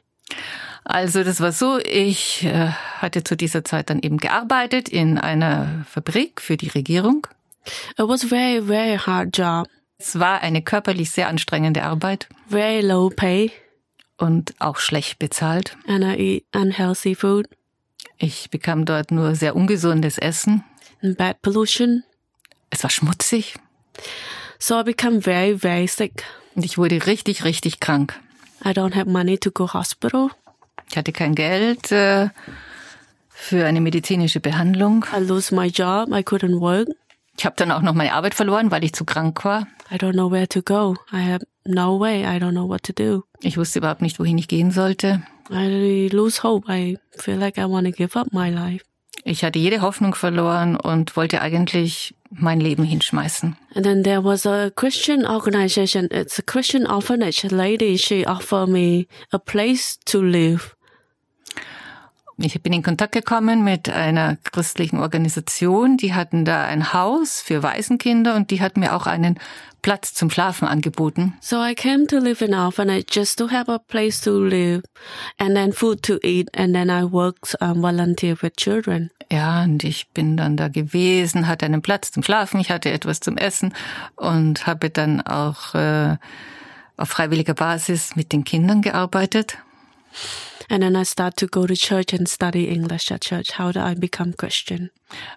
Also 0.83 1.23
das 1.23 1.39
war 1.39 1.51
so, 1.51 1.77
ich 1.79 2.43
äh, 2.43 2.69
hatte 2.97 3.23
zu 3.23 3.35
dieser 3.37 3.63
Zeit 3.63 3.89
dann 3.89 3.99
eben 4.01 4.17
gearbeitet 4.17 4.89
in 4.89 5.17
einer 5.17 5.85
Fabrik 5.89 6.41
für 6.41 6.57
die 6.57 6.69
Regierung. 6.69 7.27
It 7.97 8.07
was 8.07 8.23
very, 8.23 8.61
very 8.65 8.97
hard 8.97 9.37
job, 9.37 9.67
Es 9.99 10.17
war 10.17 10.41
eine 10.41 10.63
körperlich 10.63 11.11
sehr 11.11 11.27
anstrengende 11.27 11.83
Arbeit. 11.83 12.27
very 12.49 12.81
low 12.81 13.09
pay, 13.09 13.51
und 14.17 14.53
auch 14.59 14.77
schlecht 14.77 15.19
bezahlt. 15.19 15.77
and 15.87 16.03
I 16.03 16.15
eat 16.17 16.45
unhealthy 16.55 17.13
food 17.15 17.47
Ich 18.17 18.49
bekam 18.49 18.85
dort 18.85 19.11
nur 19.11 19.35
sehr 19.35 19.55
ungesundes 19.55 20.17
Essen. 20.17 20.63
and 21.03 21.17
bad 21.17 21.41
pollution. 21.43 22.03
Es 22.71 22.81
war 22.83 22.89
schmutzig 22.89 23.53
So 24.57 24.79
I 24.79 24.83
become 24.83 25.21
very, 25.21 25.55
very 25.59 25.87
sick. 25.87 26.23
und 26.55 26.65
ich 26.65 26.79
wurde 26.79 27.05
richtig, 27.05 27.43
richtig 27.43 27.79
krank. 27.79 28.19
I 28.65 28.69
don't 28.69 28.95
have 28.95 29.07
money 29.09 29.37
to 29.37 29.51
go 29.51 29.71
hospital. 29.71 30.29
Ich 30.91 30.97
hatte 30.97 31.13
kein 31.13 31.35
Geld 31.35 31.89
äh, 31.93 32.27
für 33.29 33.65
eine 33.65 33.79
medizinische 33.79 34.41
Behandlung. 34.41 35.05
I 35.17 35.23
lose 35.23 35.55
my 35.55 35.67
job. 35.67 36.09
I 36.09 36.19
couldn't 36.19 36.59
work. 36.59 36.89
Ich 37.37 37.45
habe 37.45 37.55
dann 37.55 37.71
auch 37.71 37.81
noch 37.81 37.93
meine 37.93 38.13
Arbeit 38.13 38.35
verloren, 38.35 38.71
weil 38.71 38.83
ich 38.83 38.91
zu 38.91 39.05
krank 39.05 39.45
war. 39.45 39.67
I 39.89 39.95
don't 39.95 40.11
know 40.11 40.29
where 40.29 40.49
to 40.49 40.61
go. 40.61 40.95
I 41.13 41.31
have 41.31 41.47
no 41.63 41.97
way. 41.97 42.23
I 42.25 42.39
don't 42.39 42.51
know 42.51 42.67
what 42.67 42.83
to 42.83 42.93
do. 42.93 43.23
Ich 43.39 43.57
wusste 43.57 43.79
überhaupt 43.79 44.01
nicht, 44.01 44.19
wohin 44.19 44.37
ich 44.37 44.49
gehen 44.49 44.71
sollte. 44.71 45.23
I 45.49 46.09
lose 46.11 46.43
hope. 46.43 46.69
I 46.69 46.99
feel 47.17 47.37
like 47.37 47.57
I 47.57 47.63
want 47.69 47.87
to 47.87 47.93
give 47.93 48.19
up 48.19 48.33
my 48.33 48.49
life. 48.49 48.83
Ich 49.23 49.45
hatte 49.45 49.59
jede 49.59 49.81
Hoffnung 49.81 50.13
verloren 50.13 50.75
und 50.75 51.15
wollte 51.15 51.41
eigentlich 51.41 52.15
mein 52.31 52.59
Leben 52.59 52.83
hinschmeißen. 52.83 53.55
And 53.75 53.85
then 53.85 54.03
there 54.03 54.25
was 54.25 54.45
a 54.45 54.71
Christian 54.71 55.25
organization. 55.25 56.09
It's 56.11 56.37
a 56.37 56.41
Christian 56.41 56.85
orphanage. 56.85 57.45
A 57.45 57.55
lady, 57.55 57.97
she 57.97 58.27
offered 58.27 58.67
me 58.67 59.07
a 59.31 59.37
place 59.37 59.97
to 60.05 60.21
live. 60.21 60.75
Ich 62.43 62.61
bin 62.61 62.73
in 62.73 62.81
Kontakt 62.81 63.11
gekommen 63.11 63.63
mit 63.63 63.87
einer 63.89 64.37
christlichen 64.51 64.99
Organisation, 64.99 65.97
die 65.97 66.13
hatten 66.13 66.43
da 66.43 66.65
ein 66.65 66.91
Haus 66.91 67.41
für 67.41 67.61
Waisenkinder 67.61 68.35
und 68.35 68.49
die 68.49 68.61
hat 68.61 68.77
mir 68.77 68.95
auch 68.95 69.05
einen 69.05 69.39
Platz 69.81 70.13
zum 70.13 70.29
Schlafen 70.29 70.67
angeboten. 70.67 71.33
So 71.39 71.63
I 71.63 71.75
came 71.75 72.07
to 72.07 72.17
live 72.17 72.41
in 72.41 72.53
orphanage 72.53 73.05
just 73.11 73.37
to 73.37 73.49
have 73.49 73.71
a 73.71 73.77
place 73.77 74.21
to 74.21 74.39
live 74.39 74.83
and 75.37 75.55
then 75.55 75.71
food 75.71 76.01
to 76.03 76.17
eat 76.23 76.49
and 76.57 76.73
then 76.73 76.89
I 76.89 77.03
worked 77.03 77.55
um, 77.61 77.81
volunteer 77.81 78.35
with 78.41 78.53
children. 78.57 79.11
Ja, 79.31 79.63
und 79.63 79.83
ich 79.83 80.09
bin 80.09 80.35
dann 80.35 80.57
da 80.57 80.67
gewesen, 80.67 81.47
hatte 81.47 81.65
einen 81.65 81.81
Platz 81.81 82.11
zum 82.11 82.23
Schlafen, 82.23 82.59
ich 82.59 82.71
hatte 82.71 82.91
etwas 82.91 83.19
zum 83.19 83.37
Essen 83.37 83.73
und 84.15 84.67
habe 84.67 84.89
dann 84.89 85.21
auch 85.21 85.73
äh, 85.75 86.17
auf 86.97 87.09
freiwilliger 87.09 87.53
Basis 87.53 88.15
mit 88.15 88.33
den 88.33 88.43
Kindern 88.43 88.81
gearbeitet. 88.81 89.57
And 90.71 90.81
then 90.81 90.95
I 90.95 91.03
start 91.03 91.35
to 91.35 91.47
go 91.47 91.67
to 91.67 91.73
church 91.73 92.13
and 92.13 92.29
study 92.29 92.69
English 92.69 93.11
at 93.11 93.19
church. 93.19 93.59
How 93.59 93.73
do 93.73 93.81
I 93.81 93.93
become 93.93 94.31
Christian? 94.37 94.89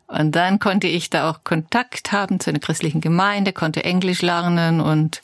Und 0.07 0.37
dann 0.37 0.61
konnte 0.61 0.87
ich 0.87 1.11
da 1.11 1.29
auch 1.29 1.43
Kontakt 1.43 2.12
haben 2.12 2.38
zu 2.38 2.50
einer 2.50 2.61
christlichen 2.61 3.00
Gemeinde, 3.00 3.53
konnte 3.53 3.83
Englisch 3.83 4.23
lernen 4.23 4.81
und 4.81 5.23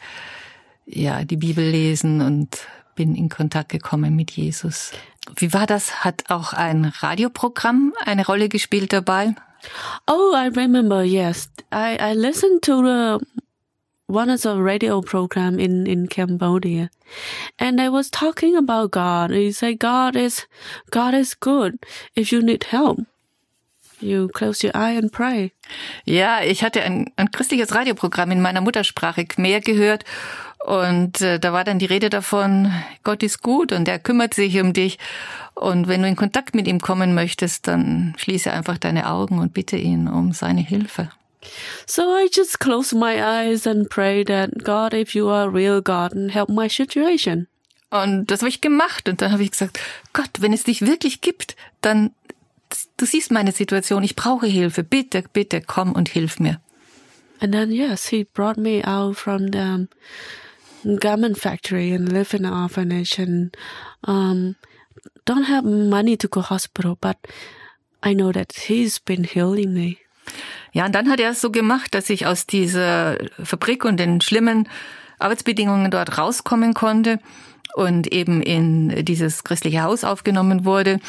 ja, 0.85 1.23
die 1.23 1.37
Bibel 1.37 1.65
lesen 1.65 2.23
und 2.23 2.67
bin 2.97 3.15
in 3.15 3.29
Kontakt 3.29 3.69
gekommen 3.69 4.17
mit 4.17 4.33
Jesus. 4.33 4.91
Wie 5.37 5.53
war 5.53 5.69
das? 5.69 6.03
Hat 6.03 6.25
auch 6.29 6.55
ein 6.55 6.87
Radioprogramm 6.87 7.93
eine 8.05 8.27
Rolle 8.27 8.49
gespielt 8.49 8.93
dabei? 8.93 9.37
Oh, 10.09 10.35
I 10.35 10.49
remember. 10.49 11.05
Yes, 11.05 11.49
I 11.73 11.97
I 12.01 12.15
listened 12.15 12.63
to 12.63 12.83
the 12.83 13.25
one 14.11 14.31
of 14.31 14.41
the 14.41 14.57
radio 14.57 15.01
program 15.01 15.59
in 15.59 15.87
in 15.87 16.09
Cambodia, 16.09 16.91
and 17.59 17.79
they 17.79 17.89
was 17.89 18.11
talking 18.11 18.57
about 18.57 18.91
God. 18.91 19.31
He 19.31 19.53
said 19.53 19.79
God 19.79 20.17
is 20.17 20.47
God 20.91 21.15
is 21.15 21.35
good. 21.35 21.79
If 22.15 22.33
you 22.33 22.43
need 22.43 22.65
help, 22.65 23.01
you 24.01 24.29
close 24.29 24.63
your 24.63 24.75
eye 24.75 24.97
and 24.97 25.13
pray. 25.13 25.53
Ja, 26.05 26.43
ich 26.43 26.63
hatte 26.63 26.83
ein, 26.83 27.13
ein 27.17 27.31
christliches 27.31 27.75
Radioprogramm 27.75 28.31
in 28.31 28.43
meiner 28.43 28.61
Muttersprache 28.61 29.25
Khmer 29.25 29.61
gehört 29.61 30.05
und 30.67 31.21
äh, 31.21 31.39
da 31.39 31.53
war 31.53 31.65
dann 31.65 31.79
die 31.79 31.87
Rede 31.87 32.11
davon, 32.11 32.73
Gott 33.03 33.23
ist 33.23 33.43
gut 33.43 33.73
und 33.73 33.89
er 33.89 33.99
kümmert 33.99 34.35
sich 34.35 34.61
um 34.61 34.73
dich 34.73 34.99
und 35.55 35.89
wenn 35.89 36.03
du 36.03 36.09
in 36.09 36.17
Kontakt 36.17 36.55
mit 36.55 36.67
ihm 36.67 36.81
kommen 36.81 37.15
möchtest, 37.15 37.67
dann 37.67 38.15
schließe 38.17 38.53
einfach 38.53 38.79
deine 38.79 39.11
Augen 39.11 39.39
und 39.39 39.55
bitte 39.55 39.77
ihn 39.77 40.09
um 40.09 40.33
seine 40.33 40.61
Hilfe. 40.61 41.11
So 41.87 42.03
I 42.03 42.29
just 42.33 42.59
close 42.61 42.95
my 42.95 43.23
eyes 43.23 43.67
and 43.67 43.89
pray 43.89 44.25
that 44.25 44.63
God, 44.63 44.95
if 44.95 45.15
you 45.15 45.29
are 45.29 45.49
real 45.49 45.81
God, 45.81 46.15
and 46.15 46.31
help 46.31 46.49
my 46.49 46.69
situation. 46.69 47.47
Und 47.91 48.31
das 48.31 48.41
habe 48.41 48.49
ich 48.49 48.61
gemacht 48.61 49.09
und 49.09 49.21
dann 49.21 49.33
habe 49.33 49.43
ich 49.43 49.51
gesagt, 49.51 49.81
Gott, 50.13 50.31
wenn 50.41 50.53
es 50.53 50.63
dich 50.63 50.83
wirklich 50.83 51.21
gibt, 51.21 51.57
dann 51.81 52.13
du 52.97 53.07
siehst 53.07 53.31
meine 53.31 53.53
Situation, 53.53 54.03
ich 54.05 54.15
brauche 54.15 54.47
Hilfe, 54.47 54.85
bitte, 54.85 55.25
bitte 55.33 55.61
komm 55.61 55.93
und 55.93 56.09
hilf 56.09 56.39
mir. 56.39 56.61
And 57.41 57.53
then 57.53 57.73
yes, 57.73 58.09
he 58.09 58.25
brought 58.25 58.59
me 58.59 58.85
out 58.85 59.17
from 59.17 59.51
the 59.51 59.59
um, 59.59 59.89
garment 60.99 61.39
factory 61.39 61.93
and 61.93 62.13
live 62.13 62.35
in 62.35 62.45
an 62.45 62.53
orphanage 62.53 63.19
and 63.19 63.57
um, 64.05 64.57
don't 65.25 65.49
have 65.49 65.65
money 65.65 66.17
to 66.17 66.29
go 66.29 66.43
hospital, 66.43 66.99
but 67.01 67.17
I 68.03 68.13
know 68.13 68.31
that 68.33 68.53
he's 68.53 68.99
been 68.99 69.25
healing 69.25 69.73
me. 69.73 69.99
Ja, 70.73 70.87
und 70.87 70.95
dann 70.95 71.11
hat 71.11 71.21
er 71.21 71.31
es 71.31 71.41
so 71.41 71.51
gemacht, 71.51 71.95
dass 71.95 72.11
ich 72.11 72.27
aus 72.27 72.47
dieser 72.47 73.17
Fabrik 73.43 73.85
und 73.85 73.99
den 73.99 74.21
schlimmen 74.21 74.69
Arbeitsbedingungen 75.19 75.91
dort 75.91 76.17
rauskommen 76.19 76.75
konnte 76.75 77.19
und 77.75 78.13
eben 78.13 78.43
in 78.43 79.05
dieses 79.05 79.45
christliche 79.45 79.83
Haus 79.83 80.05
aufgenommen 80.05 80.65
wurde. 80.65 81.01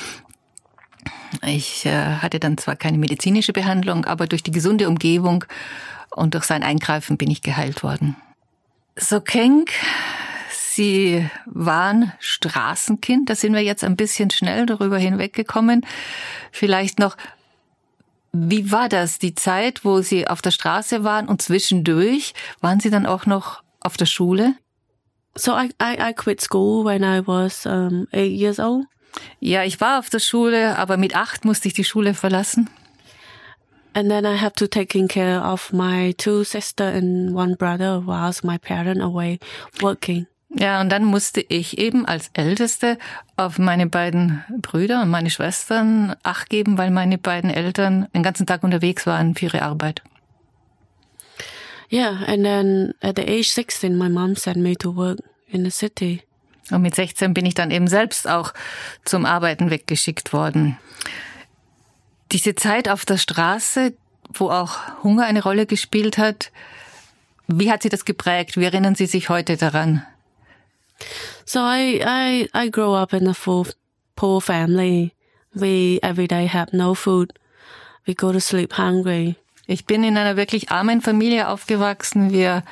Ich 1.45 1.85
äh, 1.85 2.17
hatte 2.17 2.39
dann 2.39 2.57
zwar 2.57 2.75
keine 2.75 2.97
medizinische 2.97 3.53
Behandlung, 3.53 4.05
aber 4.05 4.27
durch 4.27 4.43
die 4.43 4.51
gesunde 4.51 4.87
Umgebung 4.87 5.45
und 6.09 6.33
durch 6.33 6.43
sein 6.43 6.63
Eingreifen 6.63 7.17
bin 7.17 7.31
ich 7.31 7.41
geheilt 7.41 7.83
worden. 7.83 8.15
So 8.97 9.21
Kenk, 9.21 9.71
Sie 10.49 11.29
waren 11.45 12.13
Straßenkind, 12.19 13.29
da 13.29 13.35
sind 13.35 13.53
wir 13.53 13.61
jetzt 13.61 13.83
ein 13.83 13.97
bisschen 13.97 14.29
schnell 14.29 14.65
darüber 14.65 14.97
hinweggekommen. 14.97 15.85
Vielleicht 16.51 16.99
noch, 16.99 17.17
wie 18.33 18.71
war 18.71 18.87
das, 18.87 19.19
die 19.19 19.35
Zeit, 19.35 19.83
wo 19.83 20.01
Sie 20.01 20.27
auf 20.27 20.41
der 20.41 20.51
Straße 20.51 21.03
waren 21.03 21.27
und 21.27 21.41
zwischendurch 21.41 22.33
waren 22.61 22.79
Sie 22.79 22.89
dann 22.89 23.05
auch 23.05 23.25
noch 23.25 23.63
auf 23.81 23.97
der 23.97 24.05
Schule? 24.05 24.55
So 25.35 25.53
I, 25.53 25.69
I, 25.81 25.97
I 26.09 26.13
quit 26.13 26.41
school 26.41 26.85
when 26.85 27.03
I 27.03 27.25
was 27.25 27.65
um, 27.65 28.07
eight 28.11 28.31
years 28.31 28.59
old. 28.59 28.85
Ja, 29.39 29.63
ich 29.63 29.81
war 29.81 29.99
auf 29.99 30.09
der 30.09 30.19
Schule, 30.19 30.77
aber 30.77 30.97
mit 30.97 31.15
acht 31.15 31.43
musste 31.45 31.67
ich 31.67 31.73
die 31.73 31.83
Schule 31.83 32.13
verlassen. 32.13 32.69
And 33.93 34.09
then 34.09 34.23
I 34.23 34.37
have 34.37 34.53
to 34.53 34.67
taking 34.67 35.09
care 35.09 35.41
of 35.41 35.73
my 35.73 36.13
two 36.13 36.45
sister 36.45 36.85
and 36.85 37.35
one 37.35 37.57
brother 37.57 38.01
whilst 38.05 38.45
my 38.45 38.57
parent 38.57 39.01
away 39.01 39.39
working. 39.81 40.27
Ja, 40.53 40.81
und 40.81 40.89
dann 40.89 41.05
musste 41.05 41.39
ich 41.39 41.77
eben 41.77 42.05
als 42.05 42.29
Älteste 42.33 42.97
auf 43.37 43.57
meine 43.57 43.87
beiden 43.87 44.43
Brüder 44.61 45.01
und 45.01 45.09
meine 45.09 45.29
Schwestern 45.29 46.15
Acht 46.23 46.49
geben, 46.49 46.77
weil 46.77 46.91
meine 46.91 47.17
beiden 47.17 47.49
Eltern 47.49 48.07
den 48.13 48.21
ganzen 48.21 48.45
Tag 48.45 48.63
unterwegs 48.63 49.07
waren 49.07 49.33
für 49.35 49.45
ihre 49.45 49.61
Arbeit. 49.61 50.01
Yeah, 51.91 52.23
and 52.25 52.43
then 52.43 52.93
at 53.01 53.17
the 53.17 53.23
age 53.23 53.49
16, 53.51 53.97
my 53.97 54.09
mom 54.09 54.35
sent 54.35 54.57
me 54.57 54.75
to 54.75 54.95
work 54.95 55.19
in 55.47 55.63
the 55.63 55.71
city. 55.71 56.21
Und 56.69 56.81
mit 56.81 56.95
16 56.95 57.33
bin 57.33 57.45
ich 57.45 57.53
dann 57.53 57.71
eben 57.71 57.87
selbst 57.87 58.29
auch 58.29 58.53
zum 59.03 59.25
Arbeiten 59.25 59.69
weggeschickt 59.69 60.31
worden. 60.31 60.77
Diese 62.31 62.55
Zeit 62.55 62.87
auf 62.87 63.05
der 63.05 63.17
Straße, 63.17 63.93
wo 64.33 64.49
auch 64.49 64.77
Hunger 65.03 65.25
eine 65.25 65.43
Rolle 65.43 65.65
gespielt 65.65 66.17
hat, 66.17 66.51
wie 67.47 67.69
hat 67.69 67.83
Sie 67.83 67.89
das 67.89 68.05
geprägt? 68.05 68.55
Wie 68.55 68.63
erinnern 68.63 68.95
Sie 68.95 69.05
sich 69.05 69.27
heute 69.27 69.57
daran? 69.57 70.05
So 71.45 71.59
I, 71.59 72.01
I, 72.03 72.47
I 72.53 72.69
grew 72.69 72.93
up 72.93 73.13
in 73.13 73.27
a 73.27 73.33
full, 73.33 73.67
poor 74.15 74.41
family. 74.41 75.13
We 75.53 75.99
every 76.01 76.27
day 76.27 76.47
have 76.47 76.73
no 76.73 76.93
food. 76.93 77.33
We 78.07 78.15
go 78.15 78.31
to 78.31 78.39
sleep 78.39 78.77
hungry. 78.77 79.35
Ich 79.67 79.85
bin 79.85 80.03
in 80.03 80.17
einer 80.17 80.37
wirklich 80.37 80.71
armen 80.71 81.01
Familie 81.01 81.47
aufgewachsen. 81.47 82.31
Wir 82.31 82.63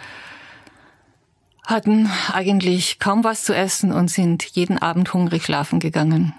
hatten 1.66 2.10
eigentlich 2.34 3.00
kaum 3.00 3.24
was 3.24 3.44
zu 3.44 3.56
essen 3.56 3.92
und 3.92 4.10
sind 4.10 4.44
jeden 4.44 4.80
Abend 4.80 5.14
hungrig 5.14 5.44
schlafen 5.44 5.80
gegangen. 5.80 6.34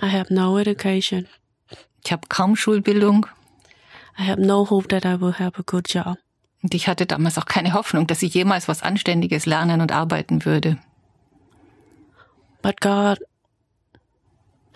I 0.00 0.06
have 0.06 0.32
no 0.32 0.58
education. 0.58 1.26
Ich 2.04 2.12
habe 2.12 2.22
kaum 2.28 2.54
Schulbildung 2.54 3.26
I 4.18 4.22
have 4.22 4.40
no 4.40 4.68
hope 4.68 4.88
that 4.88 5.04
I 5.04 5.20
will 5.20 5.32
have 5.38 5.58
a 5.58 5.62
good 5.64 5.92
job. 5.92 6.16
und 6.62 6.74
ich 6.74 6.88
hatte 6.88 7.06
damals 7.06 7.38
auch 7.38 7.46
keine 7.46 7.72
Hoffnung, 7.72 8.06
dass 8.06 8.22
ich 8.22 8.34
jemals 8.34 8.66
was 8.66 8.82
Anständiges 8.82 9.46
lernen 9.46 9.80
und 9.80 9.92
arbeiten 9.92 10.44
würde. 10.44 10.78
But 12.62 12.80
God 12.80 13.18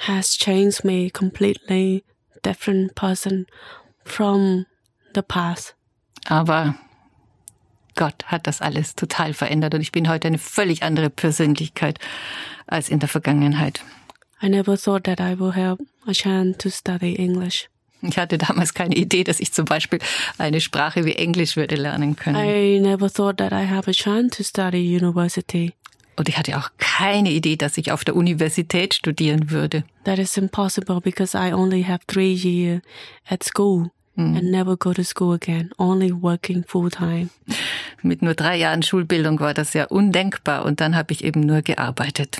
has 0.08 0.36
changed 0.36 0.84
me 0.84 1.10
completely 1.10 2.04
different 2.42 2.94
person 2.94 3.46
from 4.04 4.66
the 5.14 5.22
past. 5.22 5.74
Aber 6.26 6.74
Gott 7.94 8.24
hat 8.26 8.46
das 8.46 8.60
alles 8.60 8.94
total 8.94 9.34
verändert 9.34 9.74
und 9.74 9.80
ich 9.80 9.92
bin 9.92 10.08
heute 10.08 10.28
eine 10.28 10.38
völlig 10.38 10.82
andere 10.82 11.10
Persönlichkeit 11.10 11.98
als 12.66 12.88
in 12.88 12.98
der 13.00 13.08
Vergangenheit. 13.08 13.80
I 14.42 14.48
never 14.48 14.76
thought 14.76 15.04
that 15.04 15.20
I 15.20 15.38
will 15.38 15.54
have 15.54 15.78
a 16.06 16.12
chance 16.12 16.58
to 16.58 16.70
study 16.70 17.14
English. 17.16 17.68
Ich 18.00 18.18
hatte 18.18 18.36
damals 18.38 18.74
keine 18.74 18.96
Idee, 18.96 19.22
dass 19.22 19.38
ich 19.38 19.52
zum 19.52 19.64
Beispiel 19.64 20.00
eine 20.36 20.60
Sprache 20.60 21.04
wie 21.04 21.14
Englisch 21.14 21.56
würde 21.56 21.76
lernen 21.76 22.16
können. 22.16 22.36
I 22.36 22.80
never 22.80 23.08
thought 23.12 23.36
that 23.38 23.52
I 23.52 23.68
have 23.68 23.88
a 23.88 23.92
chance 23.92 24.36
to 24.38 24.42
study 24.42 24.96
university. 24.96 25.74
Und 26.16 26.28
ich 26.28 26.36
hatte 26.36 26.58
auch 26.58 26.70
keine 26.78 27.30
Idee, 27.30 27.56
dass 27.56 27.78
ich 27.78 27.90
auf 27.90 28.04
der 28.04 28.16
Universität 28.16 28.94
studieren 28.94 29.50
würde. 29.50 29.84
That 30.04 30.18
is 30.18 30.36
impossible 30.36 31.00
because 31.00 31.36
I 31.36 31.52
only 31.52 31.84
have 31.84 32.00
three 32.06 32.32
years 32.32 32.82
at 33.28 33.42
school 33.42 33.90
and 34.16 34.50
never 34.50 34.76
go 34.76 34.92
to 34.92 35.02
school 35.02 35.32
again, 35.32 35.70
only 35.78 36.12
working 36.12 36.64
full 36.64 36.90
time. 36.90 37.30
Mit 38.02 38.22
nur 38.22 38.34
drei 38.34 38.56
Jahren 38.56 38.82
Schulbildung 38.82 39.40
war 39.40 39.54
das 39.54 39.72
ja 39.74 39.86
undenkbar 39.86 40.64
und 40.64 40.80
dann 40.80 40.96
habe 40.96 41.12
ich 41.12 41.24
eben 41.24 41.40
nur 41.40 41.62
gearbeitet. 41.62 42.38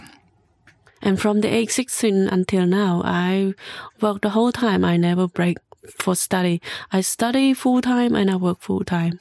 And 1.00 1.18
from 1.18 1.42
the 1.42 1.48
age 1.48 1.72
16 1.72 2.28
until 2.28 2.66
now, 2.66 3.02
I 3.04 3.54
work 4.00 4.20
the 4.22 4.34
whole 4.34 4.52
time. 4.52 4.84
I 4.84 4.98
never 4.98 5.28
break 5.28 5.58
for 5.98 6.14
study. 6.14 6.60
I 6.92 7.02
study 7.02 7.54
full 7.54 7.80
time 7.80 8.16
and 8.16 8.30
I 8.30 8.36
work 8.36 8.58
full 8.60 8.84
time. 8.84 9.18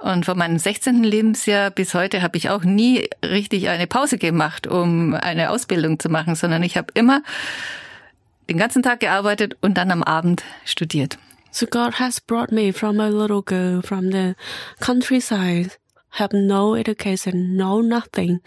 Und 0.00 0.26
von 0.26 0.36
meinem 0.36 0.58
16. 0.58 1.04
Lebensjahr 1.04 1.70
bis 1.70 1.94
heute 1.94 2.20
habe 2.22 2.36
ich 2.36 2.50
auch 2.50 2.64
nie 2.64 3.08
richtig 3.24 3.68
eine 3.68 3.86
Pause 3.86 4.18
gemacht, 4.18 4.66
um 4.66 5.14
eine 5.14 5.50
Ausbildung 5.50 5.98
zu 5.98 6.08
machen, 6.08 6.34
sondern 6.34 6.62
ich 6.62 6.76
habe 6.76 6.88
immer 6.94 7.22
den 8.50 8.58
ganzen 8.58 8.82
Tag 8.82 9.00
gearbeitet 9.00 9.56
und 9.60 9.74
dann 9.78 9.90
am 9.90 10.02
Abend 10.02 10.42
studiert. 10.64 11.18
So 11.50 11.66
God 11.66 12.00
has 12.00 12.20
brought 12.20 12.50
me 12.50 12.72
from 12.72 12.98
a 12.98 13.08
little 13.08 13.42
girl 13.42 13.80
from 13.82 14.10
the 14.10 14.34
countryside, 14.80 15.70
have 16.10 16.36
no 16.36 16.74
education, 16.74 17.56
no 17.56 17.80
nothing, 17.80 18.40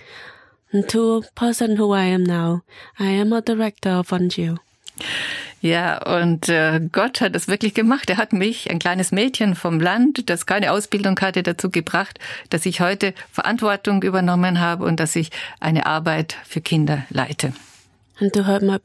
to 0.90 1.20
a 1.20 1.22
person 1.34 1.78
who 1.80 1.96
I 1.96 2.14
am 2.14 2.24
now. 2.24 2.64
I 3.00 3.20
am 3.20 3.32
a 3.32 3.42
director 3.42 4.00
of 4.00 4.12
NGO. 4.12 4.58
Ja, 5.62 5.98
und 6.18 6.50
äh, 6.50 6.80
Gott 6.92 7.20
hat 7.20 7.36
es 7.36 7.48
wirklich 7.48 7.74
gemacht. 7.74 8.10
Er 8.10 8.18
hat 8.18 8.32
mich, 8.32 8.70
ein 8.70 8.80
kleines 8.80 9.12
Mädchen 9.12 9.56
vom 9.56 9.80
Land, 9.80 10.30
das 10.30 10.46
keine 10.46 10.72
Ausbildung 10.72 11.20
hatte, 11.20 11.42
dazu 11.42 11.72
gebracht, 11.72 12.20
dass 12.50 12.66
ich 12.66 12.80
heute 12.80 13.14
Verantwortung 13.32 14.04
übernommen 14.04 14.60
habe 14.60 14.86
und 14.86 15.00
dass 15.00 15.16
ich 15.16 15.32
eine 15.60 15.86
Arbeit 15.88 16.38
für 16.46 16.62
Kinder 16.62 17.04
leite. 17.10 17.54
And 18.20 18.34
to 18.34 18.46
have 18.46 18.64
my 18.64 18.78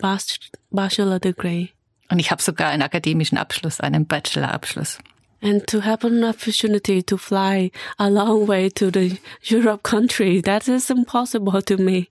bachelor 0.70 1.18
degree. 1.18 1.68
Und 2.10 2.18
ich 2.18 2.30
habe 2.30 2.42
sogar 2.42 2.68
einen 2.68 2.82
akademischen 2.82 3.38
Abschluss, 3.38 3.80
einen 3.80 4.06
Bachelorabschluss. 4.06 4.98
And 5.44 5.66
to 5.66 5.84
have 5.84 6.06
an 6.06 6.22
opportunity 6.22 7.02
to 7.02 7.18
fly 7.18 7.72
a 7.98 8.08
long 8.08 8.46
way 8.46 8.70
to 8.70 8.92
the 8.92 9.18
Europe 9.42 9.82
country, 9.82 10.40
that 10.42 10.68
is 10.68 10.88
impossible 10.88 11.60
to 11.62 11.76
me. 11.78 12.06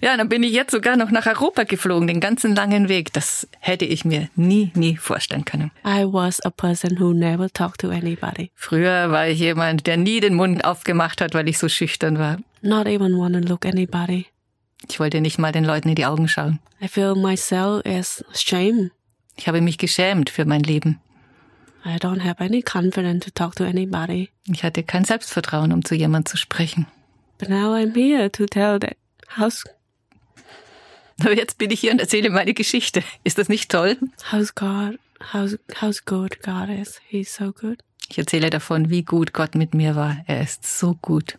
Ja, 0.00 0.16
dann 0.16 0.30
bin 0.30 0.42
ich 0.42 0.52
jetzt 0.52 0.70
sogar 0.70 0.96
noch 0.96 1.10
nach 1.10 1.26
Europa 1.26 1.64
geflogen, 1.64 2.06
den 2.06 2.18
ganzen 2.18 2.54
langen 2.54 2.88
Weg. 2.88 3.12
Das 3.12 3.46
hätte 3.60 3.84
ich 3.84 4.06
mir 4.06 4.30
nie, 4.36 4.72
nie 4.74 4.96
vorstellen 4.96 5.44
können. 5.44 5.70
I 5.84 6.04
was 6.04 6.40
a 6.40 6.50
person 6.50 6.98
who 6.98 7.12
never 7.12 7.50
talked 7.52 7.82
to 7.82 7.90
anybody. 7.90 8.50
Früher 8.54 9.10
war 9.10 9.28
ich 9.28 9.38
jemand, 9.38 9.86
der 9.86 9.98
nie 9.98 10.20
den 10.20 10.34
Mund 10.34 10.64
aufgemacht 10.64 11.20
hat, 11.20 11.34
weil 11.34 11.48
ich 11.48 11.58
so 11.58 11.68
schüchtern 11.68 12.18
war. 12.18 12.38
Not 12.62 12.86
even 12.86 13.18
want 13.18 13.34
to 13.34 13.40
look 13.40 13.66
anybody. 13.66 14.26
Ich 14.88 14.98
wollte 14.98 15.20
nicht 15.20 15.38
mal 15.38 15.52
den 15.52 15.64
Leuten 15.64 15.90
in 15.90 15.94
die 15.94 16.06
Augen 16.06 16.26
schauen. 16.26 16.58
I 16.82 16.88
feel 16.88 17.14
myself 17.14 17.84
as 17.84 18.24
shame. 18.32 18.90
Ich 19.36 19.46
habe 19.46 19.60
mich 19.60 19.76
geschämt 19.76 20.30
für 20.30 20.46
mein 20.46 20.62
Leben. 20.62 21.00
I 21.84 21.98
don't 21.98 22.22
have 22.22 22.40
any 22.40 22.62
confidence 22.62 23.24
to 23.24 23.30
talk 23.32 23.56
to 23.56 23.64
anybody. 23.64 24.30
Ich 24.46 24.62
hatte 24.62 24.82
kein 24.82 25.04
Selbstvertrauen, 25.04 25.72
um 25.72 25.84
zu 25.84 25.94
jemandem 25.94 26.26
zu 26.26 26.36
sprechen. 26.36 26.86
But 27.38 27.48
now 27.48 27.74
I'm 27.74 27.94
here 27.94 28.30
to 28.30 28.46
tell 28.46 28.78
that 28.78 28.96
how's 29.36 29.64
Aber 31.20 31.36
jetzt 31.36 31.58
bin 31.58 31.70
ich 31.70 31.80
hier 31.80 31.92
und 31.92 32.00
erzähle 32.00 32.30
meine 32.30 32.54
Geschichte. 32.54 33.02
Ist 33.24 33.38
das 33.38 33.48
nicht 33.48 33.70
toll? 33.70 33.96
how's 34.30 34.54
God 34.54 34.98
how's 35.32 35.58
how's 35.80 36.04
good 36.04 36.42
God 36.42 36.68
is. 36.68 37.00
He's 37.08 37.34
so 37.34 37.52
good. 37.52 37.78
Ich 38.08 38.18
erzähle 38.18 38.50
davon, 38.50 38.90
wie 38.90 39.02
gut 39.04 39.32
Gott 39.32 39.54
mit 39.54 39.74
mir 39.74 39.96
war. 39.96 40.18
Er 40.26 40.42
ist 40.42 40.66
so 40.78 40.94
gut. 41.00 41.38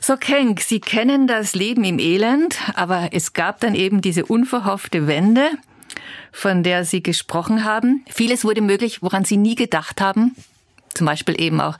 So, 0.00 0.16
Kenk, 0.16 0.60
Sie 0.60 0.80
kennen 0.80 1.26
das 1.26 1.54
Leben 1.54 1.84
im 1.84 1.98
Elend, 1.98 2.58
aber 2.74 3.10
es 3.12 3.32
gab 3.32 3.60
dann 3.60 3.74
eben 3.74 4.00
diese 4.00 4.26
unverhoffte 4.26 5.06
Wende, 5.06 5.50
von 6.38 6.62
der 6.62 6.84
Sie 6.84 7.02
gesprochen 7.02 7.64
haben. 7.64 8.04
Vieles 8.08 8.44
wurde 8.44 8.60
möglich, 8.60 9.02
woran 9.02 9.24
Sie 9.24 9.36
nie 9.36 9.56
gedacht 9.56 10.00
haben. 10.00 10.36
Zum 10.94 11.06
Beispiel 11.06 11.40
eben 11.40 11.60
auch 11.60 11.76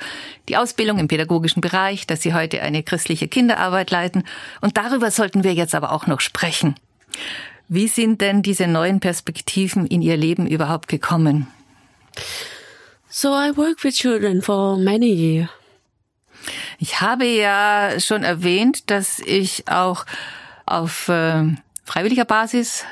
die 0.48 0.56
Ausbildung 0.56 0.98
im 0.98 1.08
pädagogischen 1.08 1.60
Bereich, 1.60 2.06
dass 2.06 2.22
Sie 2.22 2.34
heute 2.34 2.60
eine 2.60 2.82
christliche 2.82 3.28
Kinderarbeit 3.28 3.90
leiten. 3.90 4.24
Und 4.60 4.76
darüber 4.76 5.10
sollten 5.10 5.44
wir 5.44 5.54
jetzt 5.54 5.74
aber 5.74 5.92
auch 5.92 6.06
noch 6.06 6.20
sprechen. 6.20 6.74
Wie 7.68 7.88
sind 7.88 8.20
denn 8.20 8.42
diese 8.42 8.66
neuen 8.66 9.00
Perspektiven 9.00 9.86
in 9.86 10.02
Ihr 10.02 10.16
Leben 10.16 10.46
überhaupt 10.46 10.88
gekommen? 10.88 11.46
So 13.08 13.28
I 13.28 13.56
work 13.56 13.84
with 13.84 13.94
children 13.94 14.42
for 14.42 14.76
many 14.76 15.12
years. 15.12 15.48
Ich 16.78 17.00
habe 17.00 17.26
ja 17.26 17.98
schon 17.98 18.22
erwähnt, 18.22 18.90
dass 18.90 19.20
ich 19.20 19.68
auch 19.68 20.04
auf 20.66 21.08
äh, 21.08 21.44
freiwilliger 21.84 22.24
Basis 22.24 22.84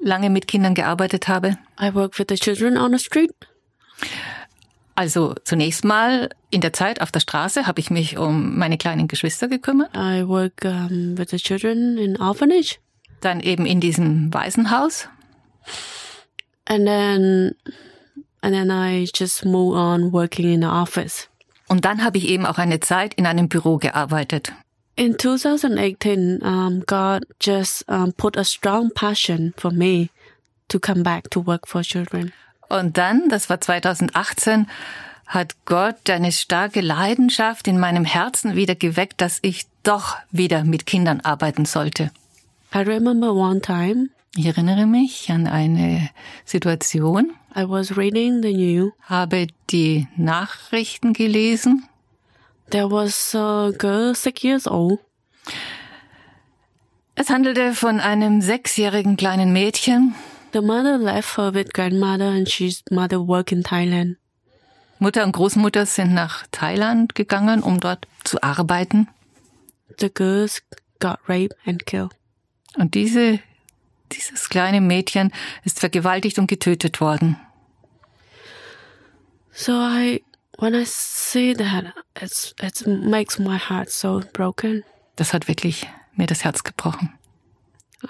lange 0.00 0.30
mit 0.30 0.48
Kindern 0.48 0.74
gearbeitet 0.74 1.28
habe. 1.28 1.56
I 1.80 1.94
work 1.94 2.18
with 2.18 2.26
the 2.28 2.36
children 2.36 2.76
on 2.76 2.92
the 2.92 2.98
street. 2.98 3.32
Also 4.94 5.34
zunächst 5.44 5.84
mal 5.84 6.28
in 6.50 6.60
der 6.60 6.72
Zeit 6.72 7.00
auf 7.00 7.12
der 7.12 7.20
Straße 7.20 7.66
habe 7.66 7.78
ich 7.80 7.90
mich 7.90 8.18
um 8.18 8.58
meine 8.58 8.78
kleinen 8.78 9.06
Geschwister 9.06 9.46
gekümmert, 9.48 9.90
I 9.96 10.26
work 10.26 10.64
um, 10.64 11.16
with 11.16 11.30
the 11.30 11.36
children 11.36 11.96
in 11.98 12.16
orphanage. 12.20 12.78
dann 13.20 13.40
eben 13.40 13.66
in 13.66 13.80
diesem 13.80 14.32
Waisenhaus 14.34 15.08
And 16.66 16.84
then 16.86 17.54
and 18.42 18.54
then 18.54 18.70
I 18.70 19.08
just 19.14 19.44
move 19.44 19.76
on 19.76 20.12
working 20.12 20.52
in 20.52 20.60
the 20.62 20.68
office. 20.68 21.28
und 21.68 21.84
dann 21.84 22.02
habe 22.04 22.18
ich 22.18 22.28
eben 22.28 22.44
auch 22.46 22.58
eine 22.58 22.80
Zeit 22.80 23.14
in 23.14 23.26
einem 23.26 23.48
Büro 23.48 23.76
gearbeitet. 23.78 24.52
In 24.98 25.16
2018, 25.16 26.42
um, 26.42 26.82
God 26.84 27.24
just 27.38 27.84
um, 27.88 28.12
put 28.12 28.36
a 28.36 28.42
strong 28.42 28.90
passion 28.90 29.54
for 29.56 29.70
me 29.70 30.10
to 30.66 30.80
come 30.80 31.04
back 31.04 31.30
to 31.30 31.40
work 31.40 31.68
for 31.68 31.82
children. 31.82 32.32
Und 32.68 32.98
dann, 32.98 33.28
das 33.28 33.48
war 33.48 33.60
2018, 33.60 34.66
hat 35.28 35.54
Gott 35.66 36.10
eine 36.10 36.32
starke 36.32 36.80
Leidenschaft 36.80 37.68
in 37.68 37.78
meinem 37.78 38.04
Herzen 38.04 38.56
wieder 38.56 38.74
geweckt, 38.74 39.20
dass 39.20 39.38
ich 39.42 39.66
doch 39.84 40.16
wieder 40.32 40.64
mit 40.64 40.84
Kindern 40.84 41.20
arbeiten 41.20 41.64
sollte. 41.64 42.10
I 42.74 42.78
remember 42.78 43.32
one 43.32 43.60
time 43.60 44.08
Ich 44.34 44.46
erinnere 44.46 44.86
mich 44.86 45.30
an 45.30 45.46
eine 45.46 46.10
Situation, 46.44 47.34
I 47.56 47.68
was 47.68 47.96
reading 47.96 48.42
the 48.42 48.52
news. 48.52 48.92
habe 49.02 49.46
die 49.70 50.08
Nachrichten 50.16 51.12
gelesen 51.12 51.84
There 52.70 52.90
was 52.90 53.34
a 53.34 53.72
girl 53.76 54.14
six 54.14 54.42
years 54.42 54.66
old. 54.66 55.00
Es 57.14 57.30
handelte 57.30 57.74
von 57.74 57.98
einem 57.98 58.40
sechsjährigen 58.40 59.16
kleinen 59.16 59.52
Mädchen. 59.52 60.14
The 60.52 60.60
mother 60.60 60.98
left 60.98 61.36
her 61.36 61.52
with 61.54 61.72
grandmother 61.72 62.28
and 62.28 62.48
she's 62.48 62.84
mother 62.90 63.26
work 63.26 63.52
in 63.52 63.62
Thailand. 63.64 64.18
Mutter 64.98 65.24
und 65.24 65.32
Großmutter 65.32 65.86
sind 65.86 66.12
nach 66.12 66.46
Thailand 66.50 67.14
gegangen, 67.14 67.62
um 67.62 67.80
dort 67.80 68.06
zu 68.24 68.42
arbeiten. 68.42 69.08
The 69.98 70.10
girls 70.12 70.62
got 71.00 71.18
raped 71.28 71.56
and 71.66 71.86
killed. 71.86 72.12
Und 72.76 72.94
diese, 72.94 73.40
dieses 74.12 74.48
kleine 74.48 74.80
Mädchen 74.80 75.32
ist 75.64 75.80
vergewaltigt 75.80 76.38
und 76.38 76.48
getötet 76.48 77.00
worden. 77.00 77.36
So 79.52 79.72
I, 79.72 80.22
when 80.58 80.74
I 80.74 80.84
see 80.84 81.54
that, 81.54 81.94
it's 82.20 82.54
it 82.62 82.86
makes 82.86 83.38
my 83.38 83.58
heart 83.58 83.90
so 83.90 84.20
broken. 84.32 84.84
Das 85.16 85.32
hat 85.32 85.48
wirklich 85.48 85.86
mir 86.16 86.26
das 86.26 86.44
Herz 86.44 86.62
gebrochen. 86.64 87.12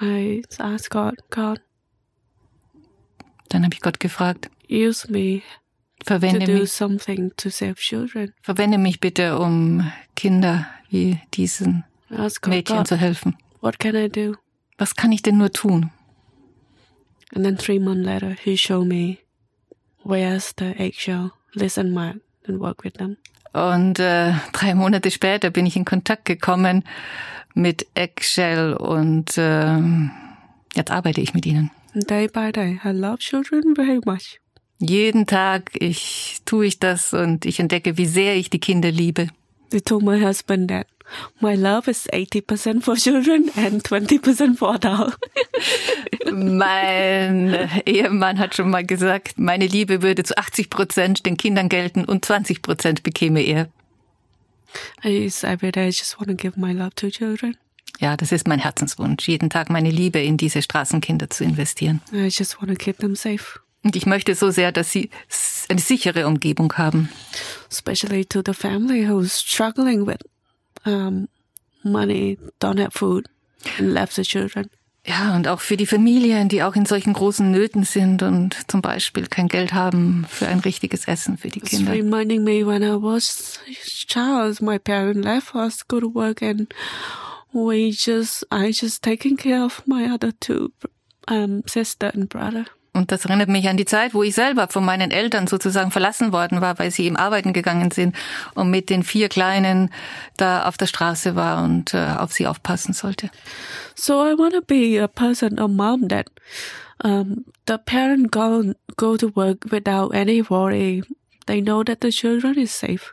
I 0.01 0.43
ask 0.59 0.91
God, 0.91 1.15
God, 1.31 1.61
Dann 3.49 3.65
habe 3.65 3.75
ich 3.75 3.81
Gott 3.81 4.01
gefragt, 4.01 4.51
use 4.69 5.11
me 5.11 5.41
to 6.01 6.07
verwende 6.07 6.45
do 6.45 6.53
mich, 6.53 6.73
something 6.73 7.33
to 7.37 7.49
save 7.49 7.77
children. 7.77 8.35
verwende 8.43 8.77
mich 8.77 9.01
bitte, 9.01 9.39
um 9.39 9.91
Kinder 10.17 10.67
wie 10.91 11.19
diesen 11.35 11.85
ask 12.11 12.47
Mädchen 12.47 12.79
God, 12.79 12.87
zu 12.89 12.97
helfen. 12.97 13.37
what 13.63 13.79
can 13.79 13.95
I 13.97 14.09
do? 14.11 14.37
Was 14.77 14.95
kann 14.95 15.13
ich 15.13 15.23
denn 15.23 15.39
nur 15.39 15.51
tun? 15.53 15.91
And 17.35 17.45
then 17.45 17.57
three 17.57 17.79
months 17.79 18.05
later, 18.07 18.31
He 18.43 18.57
showed 18.57 18.87
me 18.87 19.19
where's 20.05 20.53
the 20.59 20.75
eggshell. 20.79 21.33
Listen, 21.55 21.93
man, 21.93 22.21
and 22.49 22.61
work 22.61 22.83
them. 22.95 23.17
Und 23.53 23.99
äh, 23.99 24.33
drei 24.53 24.75
Monate 24.75 25.11
später 25.11 25.51
bin 25.51 25.67
ich 25.67 25.77
in 25.77 25.85
Kontakt 25.85 26.25
gekommen 26.27 26.85
mit 27.55 27.87
Eggshell 27.95 28.75
und 28.75 29.35
ähm, 29.37 30.11
jetzt 30.75 30.91
arbeite 30.91 31.21
ich 31.21 31.35
mit 31.35 31.47
ihnen. 31.47 31.71
Day 31.95 32.29
by 32.29 32.53
day, 32.53 32.79
I 32.85 32.91
love 32.91 33.19
children 33.19 33.75
very 33.75 34.01
much. 34.05 34.39
Jeden 34.79 35.27
Tag 35.27 35.71
ich 35.75 36.39
tue 36.45 36.67
ich 36.67 36.79
das 36.79 37.13
und 37.13 37.45
ich 37.45 37.59
entdecke, 37.59 37.97
wie 37.99 38.07
sehr 38.07 38.37
ich 38.37 38.51
die 38.51 38.61
Kinder 38.61 38.93
liebe. 38.93 39.29
I 39.73 39.81
told 39.81 40.03
my 40.03 40.19
husband 40.19 40.71
that 40.71 40.87
my 41.41 41.55
love 41.55 41.89
is 41.89 42.07
80% 42.13 42.83
for 42.83 42.97
children 42.97 43.51
and 43.57 43.83
20% 43.83 44.57
for 44.57 44.75
adults. 44.75 45.17
Mein 46.31 47.69
Ehemann 47.87 48.39
hat 48.39 48.55
schon 48.55 48.71
mal 48.71 48.85
gesagt, 48.85 49.39
meine 49.39 49.67
Liebe 49.67 50.03
würde 50.03 50.25
zu 50.25 50.37
80 50.37 50.71
Prozent 50.71 51.27
den 51.27 51.37
Kindern 51.37 51.69
gelten 51.69 52.05
und 52.05 52.25
20 52.25 52.63
Prozent 52.63 53.03
bekäme 53.03 53.41
er. 53.43 53.69
I 55.05 55.31
day 55.31 55.85
I 55.85 55.87
just 55.87 56.19
want 56.19 56.29
to 56.29 56.35
give 56.35 56.61
my 56.61 56.73
love 56.73 56.95
to 56.97 57.09
children. 57.09 57.57
Ja, 58.01 58.17
das 58.17 58.33
ist 58.33 58.47
mein 58.47 58.61
Herzenswunsch, 58.61 59.27
jeden 59.27 59.51
Tag 59.51 59.71
meine 59.71 59.91
Liebe 59.91 60.21
in 60.21 60.37
diese 60.37 60.63
Straßenkinder 60.63 61.31
zu 61.31 61.43
investieren. 61.43 62.01
I 62.13 62.29
just 62.29 62.61
want 62.61 62.71
to 62.71 62.77
keep 62.77 62.99
them 62.99 63.17
safe, 63.17 63.59
Und 63.89 63.97
ich 63.97 64.05
möchte 64.05 64.35
so 64.35 64.51
sehr, 64.51 64.71
dass 64.71 64.93
sie 64.93 65.09
eine 65.71 65.81
sichere 65.81 66.27
Umgebung 66.27 66.75
haben. 66.75 67.09
especially 67.71 68.27
to 68.27 68.43
the 68.45 68.53
family 68.53 69.07
who's 69.09 69.41
struggling 69.41 70.07
with 70.07 70.19
um, 70.85 71.27
money, 71.83 72.37
don't 72.61 72.79
have 72.79 72.91
food, 72.93 73.25
and 73.79 73.95
left 73.95 74.13
the 74.13 74.25
children. 74.25 74.69
Ja, 75.07 75.35
und 75.35 75.49
auch 75.49 75.61
für 75.61 75.79
die 75.79 75.87
Familien, 75.87 76.51
die 76.51 76.63
auch 76.63 76.77
in 76.77 76.85
solchen 76.85 77.15
großen 77.15 77.51
Nöten 77.51 77.85
sind 77.85 78.23
und 78.23 78.71
zum 78.71 78.83
Beispiel 78.83 79.27
kein 79.27 79.49
Geld 79.49 79.73
haben 79.73 80.27
für 80.29 80.47
ein 80.49 80.59
richtiges 80.61 81.09
Essen 81.09 81.39
für 81.39 81.49
die 81.49 81.61
It's 81.61 81.71
Kinder. 81.71 81.93
reminding 81.93 82.45
me 82.45 82.67
when 82.67 82.83
I 82.83 83.01
was 83.01 83.59
child, 84.07 84.61
my 84.61 84.79
parents 84.79 85.25
left 85.25 85.55
us 85.55 85.89
go 85.89 85.99
to 85.99 86.15
work, 86.15 86.43
and 86.43 86.69
we 87.55 87.89
just 87.91 88.47
I 88.53 88.71
just 88.71 89.03
taking 89.03 89.39
care 89.39 89.65
of 89.65 89.83
my 89.87 90.11
other 90.13 90.33
two 90.41 90.73
um, 91.27 91.63
sister 91.67 92.11
and 92.13 92.29
brother. 92.29 92.67
Und 92.93 93.13
das 93.13 93.25
erinnert 93.25 93.49
mich 93.49 93.69
an 93.69 93.77
die 93.77 93.85
Zeit, 93.85 94.15
wo 94.15 94.23
ich 94.23 94.35
selber 94.35 94.69
von 94.69 94.85
meinen 94.85 95.11
Eltern 95.11 95.47
sozusagen 95.47 95.91
verlassen 95.91 96.33
worden 96.33 96.61
war, 96.61 96.79
weil 96.79 96.91
sie 96.91 97.05
eben 97.05 97.17
arbeiten 97.17 97.53
gegangen 97.53 97.91
sind 97.91 98.17
und 98.55 98.71
mit 98.71 98.91
den 98.91 99.03
vier 99.03 99.29
Kleinen 99.29 99.91
da 100.37 100.65
auf 100.65 100.77
der 100.77 100.87
Straße 100.87 101.37
war 101.37 101.63
und 101.63 101.95
äh, 101.95 102.15
auf 102.19 102.33
sie 102.33 102.47
aufpassen 102.47 102.95
sollte. 102.95 103.31
So 103.95 104.25
I 104.25 104.37
want 104.37 104.55
to 104.55 104.63
be 104.63 105.01
a 105.03 105.07
person, 105.07 105.59
a 105.59 105.69
mom 105.69 106.09
that 106.09 106.27
um, 107.05 107.45
the 107.67 107.79
parent 107.79 108.33
go 108.33 108.75
go 108.97 109.17
to 109.17 109.31
work 109.35 109.71
without 109.71 110.15
any 110.15 110.43
worry. 110.43 111.03
They 111.47 111.61
know 111.61 111.85
that 111.85 112.01
the 112.01 112.11
children 112.11 112.59
is 112.59 112.73
safe. 112.73 113.13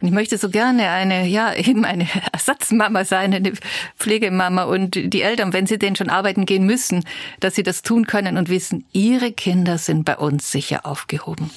Und 0.00 0.08
ich 0.08 0.14
möchte 0.14 0.38
so 0.38 0.50
gerne 0.50 0.90
eine, 0.90 1.26
ja, 1.26 1.54
eben 1.54 1.84
eine 1.84 2.06
Ersatzmama 2.32 3.04
sein, 3.04 3.34
eine 3.34 3.52
Pflegemama 3.98 4.64
und 4.64 4.94
die 4.94 5.22
Eltern, 5.22 5.52
wenn 5.52 5.66
sie 5.66 5.78
denn 5.78 5.96
schon 5.96 6.10
arbeiten 6.10 6.46
gehen 6.46 6.66
müssen, 6.66 7.04
dass 7.40 7.54
sie 7.54 7.62
das 7.62 7.82
tun 7.82 8.06
können 8.06 8.36
und 8.36 8.48
wissen, 8.48 8.84
ihre 8.92 9.32
Kinder 9.32 9.78
sind 9.78 10.04
bei 10.04 10.16
uns 10.16 10.50
sicher 10.50 10.86
aufgehoben. 10.86 11.50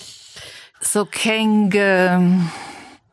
So, 0.79 1.05
Kenge, 1.05 2.49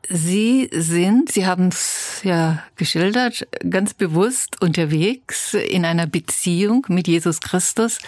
Sie 0.08 0.68
sind, 0.72 1.32
Sie 1.32 1.46
haben 1.46 1.68
es 1.68 2.20
ja 2.24 2.62
geschildert, 2.76 3.46
ganz 3.68 3.94
bewusst 3.94 4.60
unterwegs 4.60 5.54
in 5.54 5.84
einer 5.84 6.06
Beziehung 6.06 6.84
mit 6.88 7.08
Jesus 7.08 7.40
Christus. 7.40 7.98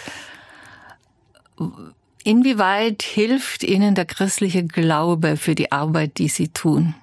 Inwieweit 2.27 3.03
hilft 3.03 3.63
Ihnen 3.63 3.95
der 3.95 4.03
christliche 4.03 4.65
Glaube 4.65 5.37
für 5.37 5.55
die 5.55 5.71
Arbeit, 5.71 6.17
die 6.17 6.27
Sie 6.27 6.49
tun? 6.49 6.93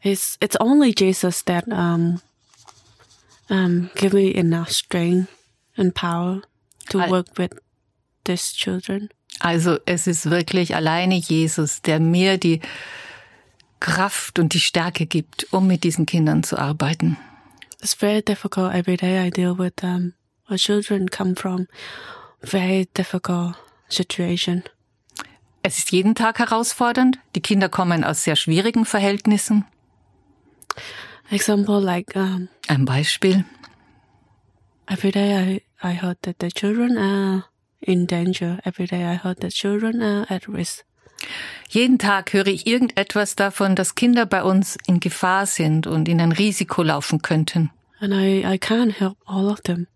It's 0.00 0.38
it's 0.40 0.58
only 0.58 0.94
Jesus 0.96 1.44
that 1.44 1.66
um 1.66 2.22
um 3.50 3.90
give 3.94 4.16
me 4.16 4.30
enough 4.30 4.70
strength 4.70 5.28
and 5.76 5.92
power 5.92 6.40
to 6.88 6.98
work 7.10 7.36
with 7.36 7.50
these 8.24 8.54
children. 8.54 9.10
Also 9.40 9.78
es 9.84 10.06
ist 10.06 10.30
wirklich 10.30 10.74
alleine 10.74 11.16
Jesus, 11.16 11.82
der 11.82 12.00
mir 12.00 12.38
die 12.38 12.62
Kraft 13.80 14.38
und 14.38 14.54
die 14.54 14.60
Stärke 14.60 15.04
gibt, 15.04 15.52
um 15.52 15.66
mit 15.66 15.84
diesen 15.84 16.06
Kindern 16.06 16.42
zu 16.42 16.56
arbeiten. 16.56 17.18
It's 17.82 17.92
very 17.92 18.22
difficult 18.22 18.72
every 18.72 18.96
day 18.96 19.26
I 19.26 19.30
deal 19.30 19.58
with 19.58 19.74
them. 19.76 20.14
Our 20.52 20.58
children 20.58 21.08
come 21.08 21.34
from 21.34 21.66
very 22.42 22.86
difficult 22.94 23.54
situation. 23.88 24.62
Es 25.62 25.78
ist 25.78 25.92
jeden 25.92 26.14
Tag 26.14 26.40
herausfordernd. 26.40 27.18
Die 27.34 27.40
Kinder 27.40 27.70
kommen 27.70 28.04
aus 28.04 28.24
sehr 28.24 28.36
schwierigen 28.36 28.84
Verhältnissen. 28.84 29.64
Example 31.30 31.80
like 31.80 32.14
um 32.14 32.48
Ein 32.68 32.84
Beispiel. 32.84 33.46
every 34.88 35.10
day 35.10 35.62
I, 35.82 35.88
I 35.88 35.94
heard 36.02 36.20
that 36.22 36.36
the 36.40 36.48
children 36.48 36.98
are 36.98 37.44
in 37.80 38.06
danger. 38.06 38.58
Every 38.64 38.86
day 38.86 39.04
I 39.10 39.16
heard 39.16 39.40
that 39.40 39.52
children 39.52 40.02
are 40.02 40.26
at 40.28 40.46
risk. 40.48 40.84
Jeden 41.70 41.98
Tag 41.98 42.34
höre 42.34 42.48
ich 42.48 42.66
irgendetwas 42.66 43.36
davon, 43.36 43.74
dass 43.74 43.94
Kinder 43.94 44.26
bei 44.26 44.42
uns 44.42 44.76
in 44.86 45.00
Gefahr 45.00 45.46
sind 45.46 45.86
und 45.86 46.08
in 46.10 46.20
ein 46.20 46.32
Risiko 46.32 46.82
laufen 46.82 47.22
könnten. 47.22 47.70
And 48.00 48.12
I, 48.12 48.44
I 48.44 48.58
can't 48.58 48.98
help 48.98 49.16
all 49.24 49.48
of 49.48 49.62
them. 49.62 49.86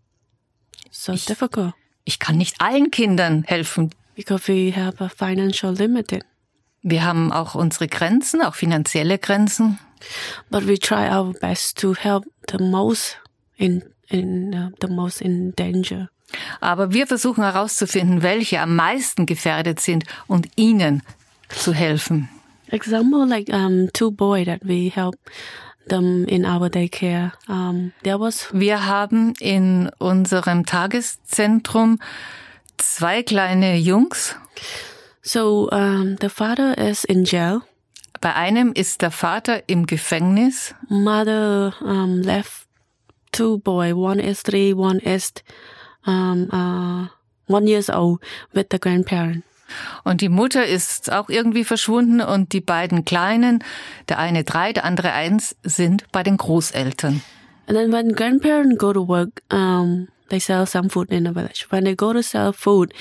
So 0.90 1.12
difficult 1.12 1.74
Ich 2.04 2.18
kann 2.18 2.36
nicht 2.38 2.60
allen 2.60 2.90
Kindern 2.90 3.44
helfen. 3.44 3.90
because 4.14 4.48
we 4.48 4.72
have 4.74 5.02
a 5.04 5.08
financial 5.08 5.72
limited. 5.74 6.24
Wir 6.82 7.04
haben 7.04 7.32
auch 7.32 7.54
unsere 7.54 7.88
Grenzen, 7.88 8.40
auch 8.42 8.54
finanzielle 8.54 9.18
Grenzen. 9.18 9.78
But 10.50 10.66
we 10.68 10.78
try 10.78 11.08
our 11.10 11.32
best 11.32 11.78
to 11.80 11.94
help 11.94 12.24
the 12.50 12.58
most 12.62 13.18
in 13.56 13.82
in 14.08 14.54
uh, 14.54 14.70
the 14.80 14.86
most 14.86 15.20
in 15.20 15.52
danger. 15.56 16.08
Aber 16.60 16.92
wir 16.92 17.06
versuchen 17.06 17.42
herauszufinden, 17.42 18.22
welche 18.22 18.60
am 18.60 18.76
meisten 18.76 19.26
gefährdet 19.26 19.80
sind 19.80 20.04
und 20.26 20.48
ihnen 20.56 21.02
zu 21.48 21.72
helfen. 21.72 22.28
Example 22.68 23.26
like 23.26 23.48
um 23.48 23.88
two 23.92 24.10
boy 24.10 24.44
that 24.44 24.60
we 24.62 24.90
help 24.94 25.16
them 25.88 26.24
in 26.26 26.44
our 26.44 26.68
daycare. 26.68 27.32
Um, 27.48 27.92
there 28.02 28.18
was 28.18 28.48
Wir 28.52 28.86
haben 28.86 29.34
in 29.40 29.90
unserem 29.98 30.64
Tageszentrum 30.66 31.98
zwei 32.78 33.22
kleine 33.22 33.76
Jungs. 33.76 34.34
so 35.22 35.68
um 35.70 36.16
the 36.20 36.28
father 36.28 36.76
is 36.78 37.04
in 37.04 37.24
jail. 37.24 37.62
Bei 38.20 38.34
einem 38.34 38.72
ist 38.72 39.02
der 39.02 39.10
Vater 39.10 39.62
im 39.68 39.86
Gefängnis. 39.86 40.74
Mother 40.88 41.74
um 41.80 42.22
left 42.22 42.66
two 43.32 43.58
boy. 43.58 43.92
One 43.94 44.20
is 44.20 44.42
three. 44.42 44.72
One 44.72 44.98
is 44.98 45.32
um 46.06 46.48
uh 46.52 47.08
one 47.46 47.66
years 47.66 47.90
old 47.90 48.20
with 48.52 48.68
the 48.70 48.78
grandparent. 48.78 49.44
Und 50.04 50.20
die 50.20 50.28
Mutter 50.28 50.66
ist 50.66 51.12
auch 51.12 51.28
irgendwie 51.28 51.64
verschwunden 51.64 52.20
und 52.20 52.52
die 52.52 52.60
beiden 52.60 53.04
Kleinen, 53.04 53.62
der 54.08 54.18
eine 54.18 54.44
drei, 54.44 54.72
der 54.72 54.84
andere 54.84 55.12
eins, 55.12 55.56
sind 55.62 56.04
bei 56.12 56.22
den 56.22 56.36
Großeltern. 56.36 57.22
And 57.68 57.76
then 57.76 57.92
when 57.92 58.12
grandparents 58.14 58.78
go 58.78 58.92
to 58.92 59.08
work, 59.08 59.42
um, 59.52 60.08
they 60.28 60.38
sell 60.38 60.66
some 60.66 60.88
food 60.88 61.10
in 61.10 61.24
the 61.24 61.32
village. 61.32 61.66
When 61.70 61.84
they 61.84 61.96
go 61.96 62.12
to 62.12 62.22
sell 62.22 62.52
food, 62.52 62.92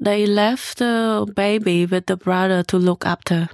they 0.00 0.24
left 0.24 0.78
the 0.78 1.26
baby 1.34 1.90
with 1.90 2.04
the 2.06 2.16
brother 2.16 2.62
to 2.64 2.78
look 2.78 3.04
after. 3.04 3.48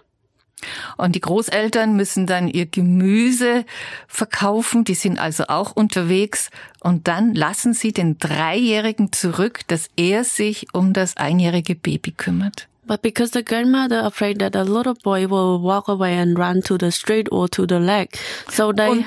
Und 0.97 1.15
die 1.15 1.21
Großeltern 1.21 1.95
müssen 1.95 2.27
dann 2.27 2.49
ihr 2.49 2.67
Gemüse 2.67 3.65
verkaufen, 4.09 4.85
die 4.85 4.95
sind 4.95 5.19
also 5.19 5.45
auch 5.49 5.73
unterwegs. 5.73 6.51
Und 6.81 7.09
dann 7.09 7.35
lassen 7.35 7.75
sie 7.75 7.93
den 7.93 8.19
Dreijährigen 8.19 9.13
zurück, 9.13 9.61
dass 9.67 9.89
er 9.97 10.25
sich 10.25 10.67
um 10.73 10.93
das 10.93 11.17
einjährige 11.17 11.75
Baby 11.75 12.13
kümmert. 12.13 12.69
But 12.87 13.01
because 13.01 13.33
the 13.33 13.43
grandmother 13.43 14.05
afraid 14.05 14.39
that 14.41 14.53
the 14.53 14.71
little 14.71 14.95
boy 14.95 15.29
will 15.31 15.63
walk 15.63 15.89
away 15.89 16.19
and 16.19 16.39
run 16.39 16.63
to 16.63 16.77
the 16.79 16.93
street 16.93 17.33
or 17.33 17.49
to 17.49 17.65
the 17.67 17.79
lake, 17.79 18.19
so 18.51 18.73
they 18.73 18.89
Und 18.89 19.07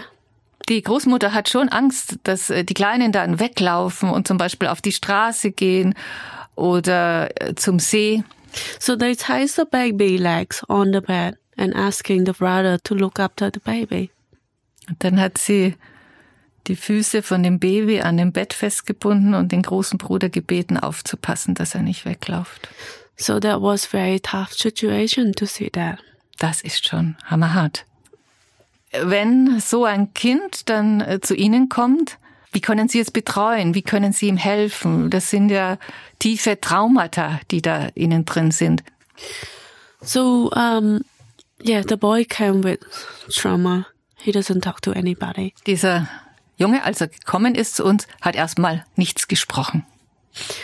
die 0.70 0.82
Großmutter 0.82 1.34
hat 1.34 1.48
schon 1.48 1.70
Angst, 1.70 2.18
dass 2.24 2.50
äh, 2.50 2.64
die 2.64 2.74
Kleinen 2.74 3.12
dann 3.12 3.40
weglaufen 3.40 4.10
und 4.10 4.28
zum 4.28 4.38
Beispiel 4.38 4.68
auf 4.68 4.82
die 4.82 4.92
Straße 4.92 5.52
gehen 5.52 5.94
oder 6.56 7.30
äh, 7.42 7.56
zum 7.56 7.80
See. 7.80 8.24
So 8.80 8.96
they 8.96 9.16
tie 9.16 9.48
the 9.48 9.66
baby 9.66 10.18
legs 10.18 10.64
on 10.68 10.92
the 10.94 11.02
bed 11.02 11.38
and 11.58 11.76
asking 11.76 12.26
the 12.26 12.34
brother 12.34 12.78
to 12.84 12.96
look 12.96 13.20
after 13.20 13.50
the 13.54 13.60
baby. 13.60 14.12
Und 14.88 15.04
dann 15.04 15.20
hat 15.20 15.38
sie 15.38 15.76
die 16.68 16.76
Füße 16.76 17.24
von 17.24 17.44
dem 17.44 17.60
Baby 17.60 18.02
an 18.02 18.18
dem 18.18 18.32
Bett 18.32 18.54
festgebunden 18.54 19.34
und 19.34 19.52
den 19.52 19.62
großen 19.62 19.98
Bruder 19.98 20.30
gebeten, 20.30 20.78
aufzupassen, 20.78 21.56
dass 21.56 21.76
er 21.76 21.82
nicht 21.82 22.06
wegläuft. 22.06 22.70
So 23.16 23.40
that 23.40 23.62
was 23.62 23.86
very 23.86 24.20
tough 24.20 24.54
situation 24.54 25.34
to 25.34 25.46
see 25.46 25.70
that. 25.72 26.00
Das 26.38 26.62
ist 26.62 26.88
schon 26.88 27.16
hammerhart. 27.26 27.86
Wenn 28.92 29.60
so 29.60 29.86
ein 29.86 30.14
Kind 30.14 30.70
dann 30.70 31.02
äh, 31.02 31.20
zu 31.20 31.36
Ihnen 31.36 31.68
kommt, 31.68 32.20
wie 32.58 32.62
können 32.62 32.88
Sie 32.88 33.00
es 33.00 33.12
betreuen? 33.12 33.76
Wie 33.76 33.84
können 33.84 34.14
Sie 34.14 34.28
ihm 34.28 34.36
helfen? 34.36 35.12
Das 35.12 35.30
sind 35.30 35.50
ja 35.50 35.78
tiefe 36.18 36.60
Traumata, 36.60 37.40
die 37.52 37.62
da 37.62 37.90
innen 37.94 38.26
drin 38.26 38.50
sind. 38.50 38.84
So, 40.02 40.50
um, 40.56 41.02
yeah, 41.64 41.84
the 41.88 41.96
boy 41.96 42.26
came 42.26 42.64
with 42.64 42.80
trauma. 43.30 43.86
He 44.16 44.32
doesn't 44.32 44.62
talk 44.62 44.82
to 44.82 44.92
anybody. 44.92 45.54
Dieser 45.68 46.10
Junge, 46.58 46.84
als 46.84 47.00
er 47.00 47.10
gekommen 47.10 47.54
ist 47.54 47.76
zu 47.76 47.86
uns, 47.86 48.08
hat 48.22 48.36
erstmal 48.36 48.84
nichts 48.96 49.28
gesprochen. 49.28 49.86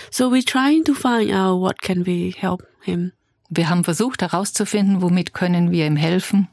So 0.09 0.31
we're 0.31 0.43
trying 0.43 0.83
to 0.85 0.95
find 0.95 1.31
out 1.31 1.61
what 1.61 1.79
can 1.79 2.07
we 2.07 2.33
help 2.35 2.63
him. 2.81 3.11
Wir 3.49 3.69
haben 3.69 3.83
versucht 3.83 4.23
herauszufinden, 4.23 5.03
womit 5.03 5.35
können 5.35 5.69
wir 5.69 5.85
ihm 5.85 5.97
helfen. 5.97 6.47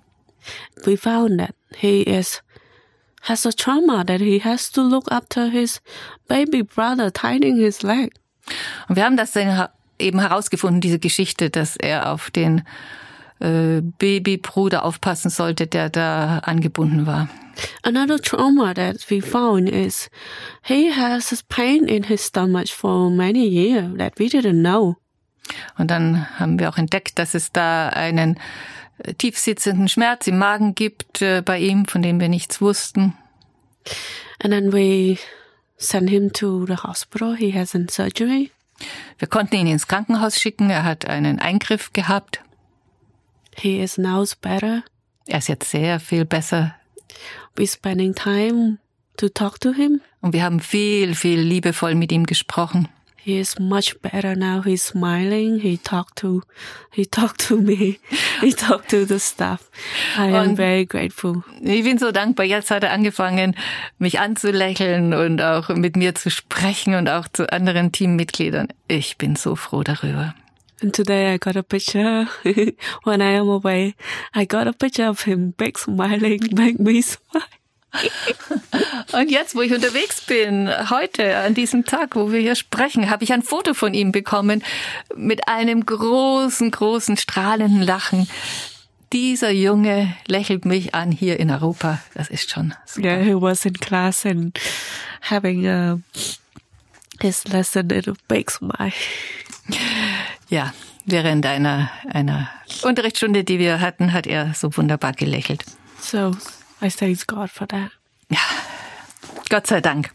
We 0.84 0.98
found 0.98 1.38
that 1.38 1.54
he 1.74 2.02
is 2.02 2.42
has 3.20 3.46
a 3.46 3.52
trauma 3.52 4.04
that 4.04 4.20
he 4.20 4.40
has 4.42 4.70
to 4.72 4.82
look 4.82 5.10
after 5.10 5.50
his 5.50 5.80
baby 6.28 6.62
brother 6.62 7.12
tying 7.12 7.56
his 7.56 7.82
leg. 7.82 8.12
Und 8.88 8.96
wir 8.96 9.04
haben 9.04 9.16
das 9.16 9.36
eben 9.98 10.20
herausgefunden, 10.20 10.80
diese 10.80 10.98
Geschichte, 10.98 11.50
dass 11.50 11.76
er 11.76 12.12
auf 12.12 12.30
den 12.30 12.62
äh, 13.40 13.80
Babybruder 13.80 14.84
aufpassen 14.84 15.30
sollte, 15.30 15.66
der 15.66 15.90
da 15.90 16.38
angebunden 16.38 17.06
war. 17.06 17.28
Another 17.82 18.18
trauma 18.18 18.72
that 18.74 19.10
we 19.10 19.20
found 19.20 19.68
is 19.68 20.08
he 20.62 20.90
has 20.90 21.42
pain 21.48 21.84
in 21.84 22.04
his 22.04 22.24
stomach 22.24 22.68
for 22.68 23.10
many 23.10 23.46
years 23.46 23.96
that 23.98 24.18
we 24.18 24.26
didn't 24.26 24.62
know. 24.62 24.96
Und 25.76 25.90
dann 25.90 26.26
haben 26.38 26.58
wir 26.58 26.68
auch 26.68 26.78
entdeckt, 26.78 27.18
dass 27.18 27.34
es 27.34 27.52
da 27.52 27.88
einen 27.88 28.38
tiefsitzenden 29.18 29.88
Schmerz 29.88 30.26
im 30.26 30.38
Magen 30.38 30.74
gibt 30.74 31.22
äh, 31.22 31.42
bei 31.42 31.58
ihm, 31.58 31.86
von 31.86 32.02
dem 32.02 32.20
wir 32.20 32.28
nichts 32.28 32.60
wussten. 32.60 33.14
And 34.38 34.52
then 34.52 34.72
we 34.72 35.18
sent 35.76 36.10
him 36.10 36.32
to 36.32 36.66
the 36.66 36.76
hospital. 36.76 37.36
He 37.36 37.52
has 37.52 37.74
a 37.74 37.80
surgery. 37.90 38.50
Wir 39.18 39.28
konnten 39.28 39.56
ihn 39.56 39.66
ins 39.66 39.88
Krankenhaus 39.88 40.40
schicken. 40.40 40.70
Er 40.70 40.84
hat 40.84 41.06
einen 41.06 41.38
Eingriff 41.38 41.92
gehabt. 41.92 42.40
He 43.56 43.80
is 43.82 43.98
now 43.98 44.24
better. 44.40 44.82
Er 45.26 45.38
ist 45.38 45.48
jetzt 45.48 45.70
sehr 45.70 46.00
viel 46.00 46.24
besser. 46.24 46.74
We 47.56 47.66
spending 47.66 48.14
time 48.14 48.78
to 49.16 49.28
talk 49.28 49.60
to 49.60 49.72
him. 49.72 50.00
Und 50.20 50.32
wir 50.32 50.42
haben 50.42 50.60
viel, 50.60 51.14
viel 51.14 51.40
liebevoll 51.40 51.94
mit 51.94 52.12
ihm 52.12 52.24
gesprochen. 52.24 52.88
He 53.22 53.38
is 53.38 53.58
much 53.58 54.00
better 54.00 54.34
now. 54.34 54.62
He's 54.62 54.82
smiling. 54.82 55.60
He 55.60 55.76
talked 55.76 56.16
to, 56.20 56.42
he 56.90 57.04
talked 57.04 57.46
to 57.48 57.56
me. 57.60 57.98
He 58.40 58.52
talked 58.54 58.88
to 58.90 59.04
the 59.04 59.18
staff. 59.18 59.70
I 60.16 60.28
am 60.32 60.50
Und- 60.50 60.56
very 60.56 60.86
grateful. 60.86 61.42
Ich 61.60 61.84
bin 61.84 61.98
so 61.98 62.12
dankbar. 62.12 62.46
Jetzt 62.46 62.70
hat 62.70 62.82
er 62.82 62.92
angefangen, 62.92 63.54
mich 63.98 64.18
anzulächeln 64.20 65.12
und 65.12 65.42
auch 65.42 65.68
mit 65.68 65.96
mir 65.96 66.14
zu 66.14 66.30
sprechen 66.30 66.94
und 66.94 67.08
auch 67.10 67.28
zu 67.28 67.52
anderen 67.52 67.92
Teammitgliedern. 67.92 68.68
Ich 68.88 69.18
bin 69.18 69.36
so 69.36 69.54
froh 69.54 69.82
darüber. 69.82 70.34
And 70.82 70.94
today 70.96 71.34
I 71.34 71.38
got 71.38 71.56
a 71.56 71.62
picture 71.62 72.26
when 73.04 73.20
I 73.20 73.36
am 73.38 73.50
away. 73.50 73.94
I 74.34 74.46
got 74.46 74.66
a 74.66 74.72
picture 74.72 75.10
of 75.10 75.26
him, 75.26 75.52
big 75.58 75.76
smiling, 75.78 76.40
make 76.56 76.80
me 76.80 77.02
smile. 77.02 77.42
Und 79.12 79.30
jetzt, 79.30 79.54
wo 79.54 79.62
ich 79.62 79.72
unterwegs 79.72 80.20
bin, 80.20 80.70
heute, 80.90 81.36
an 81.38 81.54
diesem 81.54 81.84
Tag, 81.84 82.16
wo 82.16 82.32
wir 82.32 82.40
hier 82.40 82.54
sprechen, 82.54 83.10
habe 83.10 83.24
ich 83.24 83.32
ein 83.32 83.42
Foto 83.42 83.74
von 83.74 83.94
ihm 83.94 84.12
bekommen 84.12 84.62
mit 85.16 85.48
einem 85.48 85.84
großen, 85.84 86.70
großen, 86.70 87.16
strahlenden 87.16 87.82
Lachen. 87.82 88.28
Dieser 89.12 89.50
Junge 89.50 90.14
lächelt 90.28 90.64
mich 90.64 90.94
an 90.94 91.10
hier 91.10 91.40
in 91.40 91.50
Europa. 91.50 92.00
Das 92.14 92.28
ist 92.28 92.50
schon 92.50 92.74
super. 92.86 93.08
Yeah, 93.08 93.24
he 93.24 93.34
was 93.34 93.64
in 93.64 93.74
class 93.74 94.24
and 94.24 94.56
having 95.22 95.66
uh, 95.66 95.98
his 97.20 97.44
lesson 97.48 97.90
in 97.90 98.08
a 98.08 98.14
big 98.28 98.50
smile. 98.50 98.92
Ja, 100.48 100.72
während 101.06 101.44
einer, 101.44 101.90
einer 102.08 102.48
Unterrichtsstunde, 102.82 103.42
die 103.42 103.58
wir 103.58 103.80
hatten, 103.80 104.12
hat 104.12 104.28
er 104.28 104.54
so 104.54 104.76
wunderbar 104.76 105.12
gelächelt. 105.12 105.64
So 106.00 106.32
I 106.82 106.90
thank 106.90 107.26
God 107.26 107.50
for 107.50 107.66
that. 107.68 107.90
Gott 109.48 109.66
sei 109.66 109.80
Dank. 109.80 110.10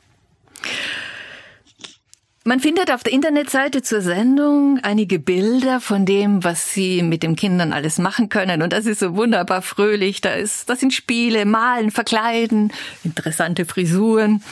Man 2.48 2.60
findet 2.60 2.92
auf 2.92 3.02
der 3.02 3.12
Internetseite 3.12 3.82
zur 3.82 4.02
Sendung 4.02 4.80
einige 4.84 5.18
Bilder 5.18 5.82
von 5.82 6.06
dem, 6.06 6.44
was 6.44 6.74
Sie 6.74 7.02
mit 7.02 7.24
den 7.24 7.36
Kindern 7.36 7.74
alles 7.74 7.98
machen 7.98 8.30
können. 8.30 8.62
Und 8.62 8.72
das 8.72 8.86
ist 8.86 9.00
so 9.00 9.16
wunderbar 9.16 9.64
fröhlich. 9.64 10.22
Da 10.22 10.34
ist, 10.34 10.70
das 10.70 10.80
sind 10.80 10.94
Spiele, 10.94 11.46
Malen, 11.46 11.90
Verkleiden, 11.90 12.72
interessante 13.04 13.66
Frisuren. 13.66 14.44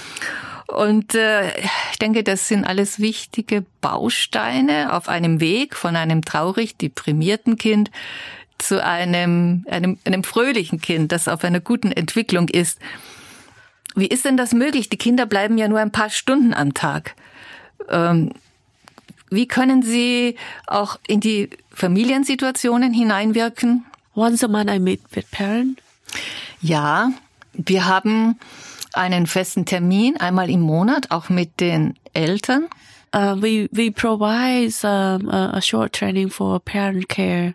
Und 0.65 1.13
äh, 1.13 1.49
ich 1.91 1.99
denke, 2.01 2.23
das 2.23 2.47
sind 2.47 2.65
alles 2.65 2.99
wichtige 2.99 3.63
Bausteine 3.79 4.93
auf 4.93 5.07
einem 5.07 5.39
Weg 5.39 5.75
von 5.75 5.95
einem 5.95 6.23
traurig 6.23 6.75
deprimierten 6.77 7.57
Kind 7.59 7.91
zu 8.63 8.83
einem, 8.83 9.65
einem, 9.69 9.97
einem 10.05 10.23
fröhlichen 10.23 10.81
Kind, 10.81 11.11
das 11.11 11.27
auf 11.27 11.43
einer 11.43 11.59
guten 11.59 11.91
Entwicklung 11.91 12.47
ist. 12.47 12.79
Wie 13.95 14.07
ist 14.07 14.25
denn 14.25 14.37
das 14.37 14.53
möglich? 14.53 14.89
Die 14.89 14.97
Kinder 14.97 15.25
bleiben 15.25 15.57
ja 15.57 15.67
nur 15.67 15.79
ein 15.79 15.91
paar 15.91 16.09
Stunden 16.09 16.53
am 16.53 16.73
Tag. 16.73 17.15
Ähm, 17.89 18.31
wie 19.29 19.47
können 19.47 19.83
Sie 19.83 20.35
auch 20.67 20.99
in 21.07 21.19
die 21.19 21.49
Familiensituationen 21.71 22.93
hineinwirken? 22.93 23.85
Once 24.15 24.43
a 24.43 24.47
month 24.47 24.69
I 24.69 24.79
meet 24.79 25.01
with 25.11 25.25
parents. 25.31 25.81
Ja, 26.61 27.11
wir 27.53 27.85
haben 27.85 28.39
einen 28.93 29.27
festen 29.27 29.65
Termin 29.65 30.17
einmal 30.17 30.49
im 30.49 30.61
Monat, 30.61 31.11
auch 31.11 31.29
mit 31.29 31.59
den 31.59 31.95
Eltern. 32.13 32.67
Uh, 33.13 33.37
we 33.39 33.69
we 33.71 33.91
provide 33.91 34.73
um, 34.83 35.29
a, 35.29 35.51
a 35.53 35.61
short 35.61 35.93
training 35.93 36.29
for 36.29 36.59
parent 36.59 37.07
care. 37.07 37.53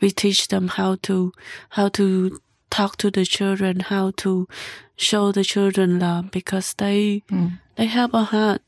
We 0.00 0.12
teach 0.12 0.48
them 0.48 0.68
how 0.68 0.96
to 1.02 1.32
how 1.70 1.88
to 1.88 2.38
talk 2.70 2.96
to 2.98 3.10
the 3.10 3.24
children, 3.24 3.80
how 3.80 4.12
to 4.18 4.46
show 4.96 5.32
the 5.32 5.42
children 5.42 5.98
love 5.98 6.30
because 6.30 6.74
they 6.74 7.22
they 7.76 7.86
have 7.86 8.14
a 8.14 8.24
heart. 8.24 8.62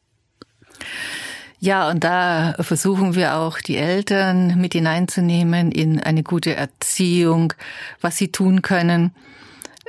Ja, 1.59 1.89
und 1.89 2.05
da 2.05 2.55
versuchen 2.61 3.15
wir 3.15 3.37
auch 3.37 3.61
die 3.61 3.77
Eltern 3.77 4.61
mit 4.61 4.75
hineinzunehmen 4.75 5.73
in 5.73 6.01
eine 6.01 6.23
gute 6.23 6.55
Erziehung, 6.55 7.55
was 8.01 8.19
sie 8.19 8.29
tun 8.29 8.61
können, 8.61 9.13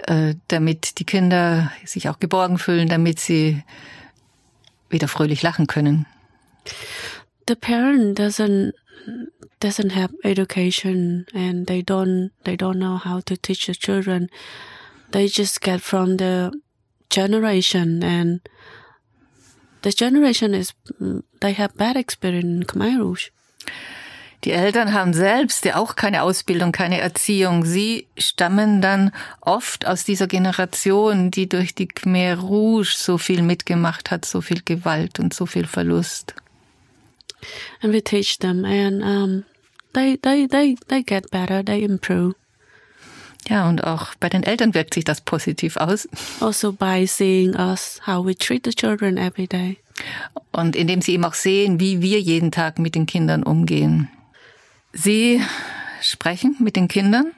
äh, 0.07 0.35
damit 0.47 0.99
die 0.99 1.03
Kinder 1.03 1.71
sich 1.83 2.07
auch 2.07 2.19
geborgen 2.19 2.57
fühlen, 2.57 2.87
damit 2.87 3.19
sie 3.19 3.63
wieder 4.89 5.09
fröhlich 5.09 5.41
lachen 5.41 5.67
können. 5.67 6.05
The 7.47 7.55
parent 7.55 8.17
doesn't 8.17 8.73
doesn't 9.59 9.91
have 9.91 10.13
education 10.23 11.25
and 11.33 11.67
they 11.67 11.81
don't 11.81 12.31
they 12.43 12.55
don't 12.55 12.79
know 12.79 12.97
how 12.97 13.21
to 13.21 13.35
teach 13.37 13.67
the 13.67 13.73
children. 13.73 14.29
They 15.11 15.27
just 15.27 15.61
get 15.61 15.81
from 15.81 16.17
the 16.17 16.51
generation 17.09 18.03
and 18.03 18.41
the 19.81 19.91
generation 19.91 20.53
is 20.53 20.73
they 21.39 21.53
have 21.53 21.77
bad 21.77 21.95
experience 21.95 22.45
in 22.45 22.67
Khmer 22.67 22.99
Rouge. 22.99 23.31
Die 24.43 24.51
Eltern 24.51 24.93
haben 24.93 25.13
selbst 25.13 25.65
ja 25.65 25.77
auch 25.77 25.95
keine 25.95 26.21
Ausbildung, 26.21 26.71
keine 26.71 26.99
Erziehung. 26.99 27.65
Sie 27.65 28.07
stammen 28.17 28.81
dann 28.81 29.11
oft 29.41 29.87
aus 29.87 30.03
dieser 30.03 30.27
Generation, 30.27 31.31
die 31.31 31.49
durch 31.49 31.73
die 31.73 31.87
Khmer 31.87 32.37
Rouge 32.37 32.93
so 32.95 33.17
viel 33.17 33.41
mitgemacht 33.41 34.11
hat, 34.11 34.25
so 34.25 34.41
viel 34.41 34.61
Gewalt 34.63 35.19
und 35.19 35.33
so 35.33 35.47
viel 35.47 35.65
Verlust. 35.65 36.35
And 37.81 37.93
we 37.93 38.01
teach 38.01 38.39
them 38.39 38.65
and 38.65 39.03
um 39.03 39.43
they 39.93 40.17
they 40.17 40.47
they 40.47 40.75
they 40.87 41.03
get 41.03 41.29
better 41.31 41.63
they 41.63 41.83
improve 41.83 42.35
Ja, 43.49 43.69
und 43.69 43.83
auch 43.83 44.13
bei 44.19 44.27
den 44.29 44.43
Eltern 44.43 44.73
wirkt 44.73 44.93
sich 44.93 45.05
das 45.05 45.21
positiv 45.21 45.77
aus. 45.77 46.07
also 46.41 46.73
by 46.73 47.05
seeing 47.07 47.55
us 47.55 48.01
how 48.05 48.25
we 48.25 48.35
treat 48.35 48.65
the 48.65 48.71
children 48.71 49.17
every 49.17 49.47
day 49.47 49.77
Und 50.51 50.75
indem 50.75 51.01
sie 51.01 51.13
eben 51.13 51.25
auch 51.25 51.33
sehen, 51.33 51.79
wie 51.79 52.01
wir 52.01 52.19
jeden 52.19 52.51
Tag 52.51 52.77
mit 52.77 52.93
den 52.93 53.05
Kindern 53.07 53.41
umgehen. 53.43 54.09
Sie 54.93 55.41
sprechen 56.01 56.55
mit 56.59 56.75
den 56.75 56.87
Kindern 56.87 57.31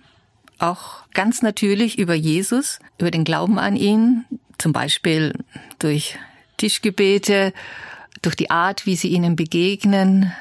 auch 0.57 1.03
ganz 1.13 1.41
natürlich 1.41 1.97
über 1.97 2.13
Jesus, 2.15 2.79
über 2.97 3.11
den 3.11 3.23
Glauben 3.23 3.59
an 3.59 3.75
ihn, 3.77 4.25
zum 4.57 4.73
Beispiel 4.73 5.33
durch 5.79 6.17
Tischgebete, 6.57 7.53
durch 8.21 8.35
die 8.35 8.49
Art, 8.49 8.85
wie 8.85 8.95
sie 8.95 9.09
ihnen 9.09 9.35
begegnen. 9.35 10.31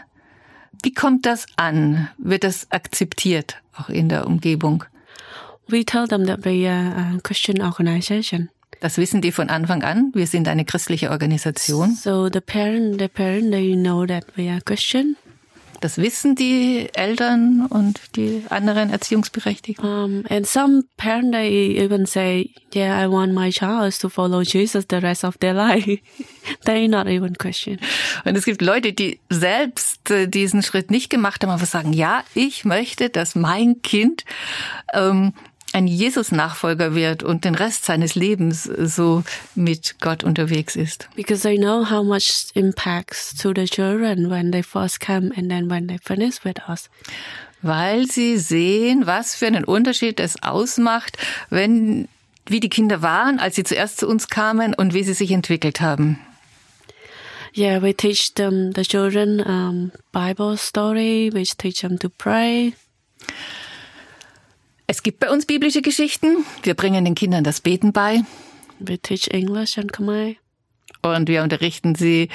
Wie 0.83 0.93
kommt 0.95 1.27
das 1.27 1.47
an? 1.57 2.09
Wird 2.19 2.45
das 2.45 2.71
akzeptiert, 2.71 3.57
auch 3.77 3.88
in 3.88 4.09
der 4.09 4.27
Umgebung? 4.27 4.85
we 5.71 5.85
tell 5.85 6.07
them 6.09 6.25
that 6.25 6.45
we 6.47 6.67
are 6.67 6.95
a 6.97 7.19
christian 7.23 7.61
organization 7.61 8.49
Das 8.81 8.97
wissen 8.97 9.21
die 9.21 9.33
von 9.33 9.51
Anfang 9.51 9.83
an. 9.83 10.12
Wir 10.14 10.27
sind 10.27 10.47
eine 10.49 10.64
christliche 10.64 11.11
Organisation. 11.11 11.95
so 11.95 12.29
the 12.33 12.41
parent 12.41 12.99
the 13.01 13.09
parent 13.09 13.51
they 13.51 13.75
know 13.75 14.07
that 14.07 14.25
we 14.37 14.49
are 14.51 14.61
christian 14.64 15.17
Das 15.81 15.97
wissen 15.99 16.35
die 16.35 16.88
Eltern 16.93 17.67
und 17.67 18.01
die 18.17 18.43
anderen 18.51 18.91
Erziehungsberechtigten. 18.91 19.85
um 19.85 20.25
and 20.29 20.47
some 20.47 20.83
parent 20.97 21.33
they 21.33 21.79
even 21.79 22.05
say 22.07 22.51
yeah 22.75 23.01
i 23.03 23.09
want 23.09 23.33
my 23.33 23.51
child 23.51 23.99
to 24.01 24.09
follow 24.09 24.43
jesus 24.43 24.85
the 24.91 24.97
rest 24.97 25.25
of 25.25 25.38
their 25.38 25.55
life 25.55 25.99
they're 26.64 26.88
not 26.88 27.07
even 27.07 27.35
christian 27.38 27.79
Und 28.25 28.37
es 28.37 28.45
gibt 28.45 28.61
Leute, 28.62 28.93
die 28.93 29.21
selbst 29.31 30.11
äh, 30.11 30.27
diesen 30.27 30.62
Schritt 30.62 30.91
nicht 30.91 31.11
gemacht 31.11 31.43
haben, 31.43 31.51
aber 31.51 31.64
sagen, 31.67 31.93
ja, 31.93 32.25
ich 32.35 32.64
möchte, 32.64 33.11
dass 33.11 33.35
mein 33.37 33.81
Kind 33.83 34.25
ähm, 34.93 35.33
ein 35.79 35.87
Jesus-Nachfolger 35.87 36.95
wird 36.95 37.23
und 37.23 37.45
den 37.45 37.55
Rest 37.55 37.85
seines 37.85 38.14
Lebens 38.14 38.64
so 38.64 39.23
mit 39.55 39.97
Gott 40.01 40.25
unterwegs 40.25 40.77
ist. 40.77 41.09
because 41.14 41.43
they 41.43 41.57
know 41.57 41.88
how 41.88 42.05
much 42.05 42.49
impacts 42.55 43.35
to 43.37 43.53
the 43.55 43.64
children 43.64 44.29
when 44.31 44.51
they 44.51 44.62
first 44.62 45.01
come 45.01 45.31
and 45.37 45.49
then 45.49 45.71
when 45.71 45.87
they 45.87 45.99
finish 46.03 46.45
with 46.45 46.57
us 46.69 46.91
Weil 47.62 48.07
sie 48.07 48.38
sehen, 48.38 49.07
was 49.07 49.35
für 49.35 49.47
einen 49.47 49.64
Unterschied 49.64 50.21
es 50.21 50.41
ausmacht, 50.43 51.17
wenn, 51.51 52.07
wie 52.47 52.61
die 52.61 52.69
Kinder 52.69 53.03
waren, 53.03 53.41
als 53.41 53.57
sie 53.57 53.64
zuerst 53.64 53.99
zu 53.99 54.07
uns 54.07 54.29
kamen 54.29 54.75
und 54.75 54.95
wie 54.95 55.03
sie 55.03 55.12
sich 55.14 55.33
entwickelt 55.33 55.81
haben. 55.81 56.21
Yeah, 57.57 57.83
we 57.83 57.93
teach 57.95 58.35
them 58.35 58.73
the 58.77 58.83
children 58.83 59.41
um, 59.41 59.91
Bible 60.12 60.57
story. 60.57 61.31
We 61.33 61.43
teach 61.43 61.81
them 61.81 61.99
to 61.99 62.09
pray. 62.09 62.75
Es 64.90 65.03
gibt 65.03 65.20
bei 65.20 65.31
uns 65.31 65.44
biblische 65.44 65.83
Geschichten. 65.83 66.46
Wir 66.62 66.72
bringen 66.72 67.05
den 67.05 67.14
Kindern 67.14 67.44
das 67.44 67.61
Beten 67.61 67.92
bei. 67.92 68.22
We 68.79 68.98
teach 68.98 69.29
English 69.29 69.77
and 69.77 69.92
Khmer. 69.92 70.33
Und 71.03 71.29
wir 71.29 71.42
unterrichten 71.42 71.94
sie 71.94 72.31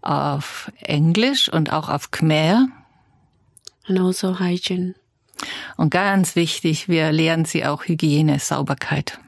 auf 0.00 0.70
Englisch 0.80 1.52
und 1.52 1.72
auch 1.72 1.88
auf 1.88 2.12
Khmer. 2.12 2.68
and 3.88 3.98
also 3.98 4.38
hygiene. 4.38 4.94
Und 5.76 5.90
ganz 5.90 6.36
wichtig, 6.36 6.88
wir 6.88 7.10
lehren 7.10 7.44
sie 7.44 7.66
auch 7.66 7.84
Hygiene, 7.84 8.38
Sauberkeit. 8.38 9.18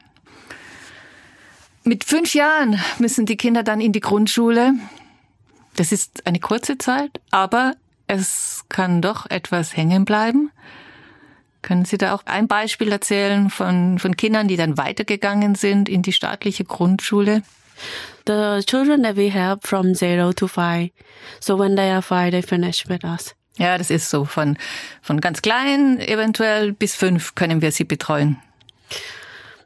Mit 1.83 2.05
fünf 2.05 2.33
Jahren 2.33 2.79
müssen 2.99 3.25
die 3.25 3.35
Kinder 3.35 3.63
dann 3.63 3.81
in 3.81 3.91
die 3.91 3.99
Grundschule. 3.99 4.75
Das 5.75 5.91
ist 5.91 6.25
eine 6.25 6.39
kurze 6.39 6.77
Zeit, 6.77 7.19
aber 7.31 7.75
es 8.07 8.63
kann 8.69 9.01
doch 9.01 9.29
etwas 9.29 9.75
hängen 9.75 10.05
bleiben. 10.05 10.51
Können 11.61 11.85
Sie 11.85 11.97
da 11.97 12.13
auch 12.15 12.25
ein 12.25 12.47
Beispiel 12.47 12.91
erzählen 12.91 13.49
von, 13.49 13.99
von 13.99 14.17
Kindern, 14.17 14.47
die 14.47 14.57
dann 14.57 14.77
weitergegangen 14.77 15.55
sind 15.55 15.89
in 15.89 16.01
die 16.01 16.13
staatliche 16.13 16.63
Grundschule? 16.63 17.43
The 18.27 18.61
children 18.65 19.03
that 19.03 19.15
we 19.15 19.33
have 19.33 19.59
from 19.63 19.95
zero 19.95 20.33
to 20.33 20.47
five. 20.47 20.91
So 21.39 21.57
when 21.57 21.75
they 21.75 21.89
are 21.89 22.01
five, 22.01 22.31
they 22.31 22.41
finish 22.41 22.87
with 22.87 23.03
us. 23.03 23.35
Ja, 23.57 23.77
das 23.77 23.89
ist 23.89 24.09
so. 24.09 24.25
Von, 24.25 24.57
von 25.01 25.19
ganz 25.21 25.41
klein 25.41 25.99
eventuell 25.99 26.73
bis 26.73 26.95
fünf 26.95 27.35
können 27.35 27.61
wir 27.61 27.71
sie 27.71 27.83
betreuen. 27.83 28.37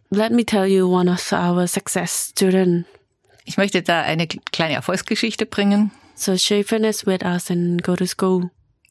Let 0.10 0.32
me 0.32 0.46
tell 0.46 0.66
you 0.66 0.88
one 0.88 1.12
of 1.12 1.32
our 1.32 1.68
success 1.68 2.30
student. 2.32 2.86
Ich 3.44 3.58
möchte 3.58 3.82
da 3.82 4.02
eine 4.02 4.28
kleine 4.28 4.76
Erfolgsgeschichte 4.76 5.46
bringen. 5.46 5.92
So 6.16 6.38
she 6.38 6.64
finished 6.64 7.06
with 7.06 7.24
us 7.24 7.52
and 7.52 7.84
go 7.84 7.96
to 7.96 8.06
school. 8.06 8.50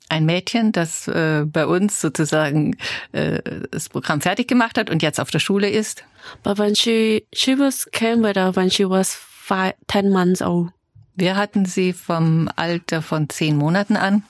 Ein 0.08 0.26
Mädchen, 0.26 0.70
das 0.72 1.08
äh, 1.08 1.44
bei 1.46 1.66
uns 1.66 2.00
sozusagen 2.00 2.76
äh, 3.12 3.40
das 3.70 3.88
Programm 3.88 4.20
fertig 4.20 4.48
gemacht 4.48 4.76
hat 4.78 4.90
und 4.90 5.02
jetzt 5.02 5.18
auf 5.18 5.30
der 5.30 5.38
Schule 5.38 5.70
ist. 5.70 6.04
But 6.42 6.58
when 6.58 6.74
she 6.74 7.26
she 7.32 7.58
was 7.58 7.86
came 7.92 8.22
with 8.26 8.36
us 8.36 8.54
when 8.54 8.70
she 8.70 8.88
was 8.88 9.14
five, 9.14 9.74
ten 9.86 10.10
months 10.10 10.42
old. 10.42 10.70
Wir 11.16 11.36
hatten 11.36 11.64
sie 11.64 11.92
vom 11.92 12.50
Alter 12.56 13.00
von 13.00 13.28
zehn 13.28 13.56
Monaten 13.56 13.96
an 13.96 14.24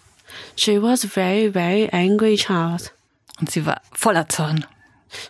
She 0.57 0.81
was 0.81 1.05
very 1.05 1.51
very 1.53 1.89
angry 1.91 2.37
child. 2.37 2.93
und 3.41 3.51
sie 3.51 3.67
war 3.67 3.81
voller 3.93 4.29
Zorn. 4.29 4.65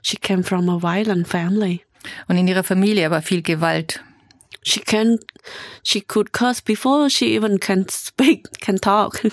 She 0.02 0.16
came 0.16 0.42
from 0.42 0.68
a 0.68 0.80
violent 0.80 1.26
family. 1.26 1.82
Und 2.28 2.36
in 2.36 2.46
ihrer 2.48 2.64
Familie 2.64 3.10
war 3.10 3.22
viel 3.22 3.42
Gewalt. 3.42 4.00
She 4.62 4.80
can 4.80 5.18
she 5.82 6.00
could 6.00 6.32
curse 6.32 6.62
before 6.62 7.08
she 7.10 7.34
even 7.34 7.60
can 7.60 7.86
speak, 7.88 8.46
can 8.60 8.78
talk. 8.80 9.20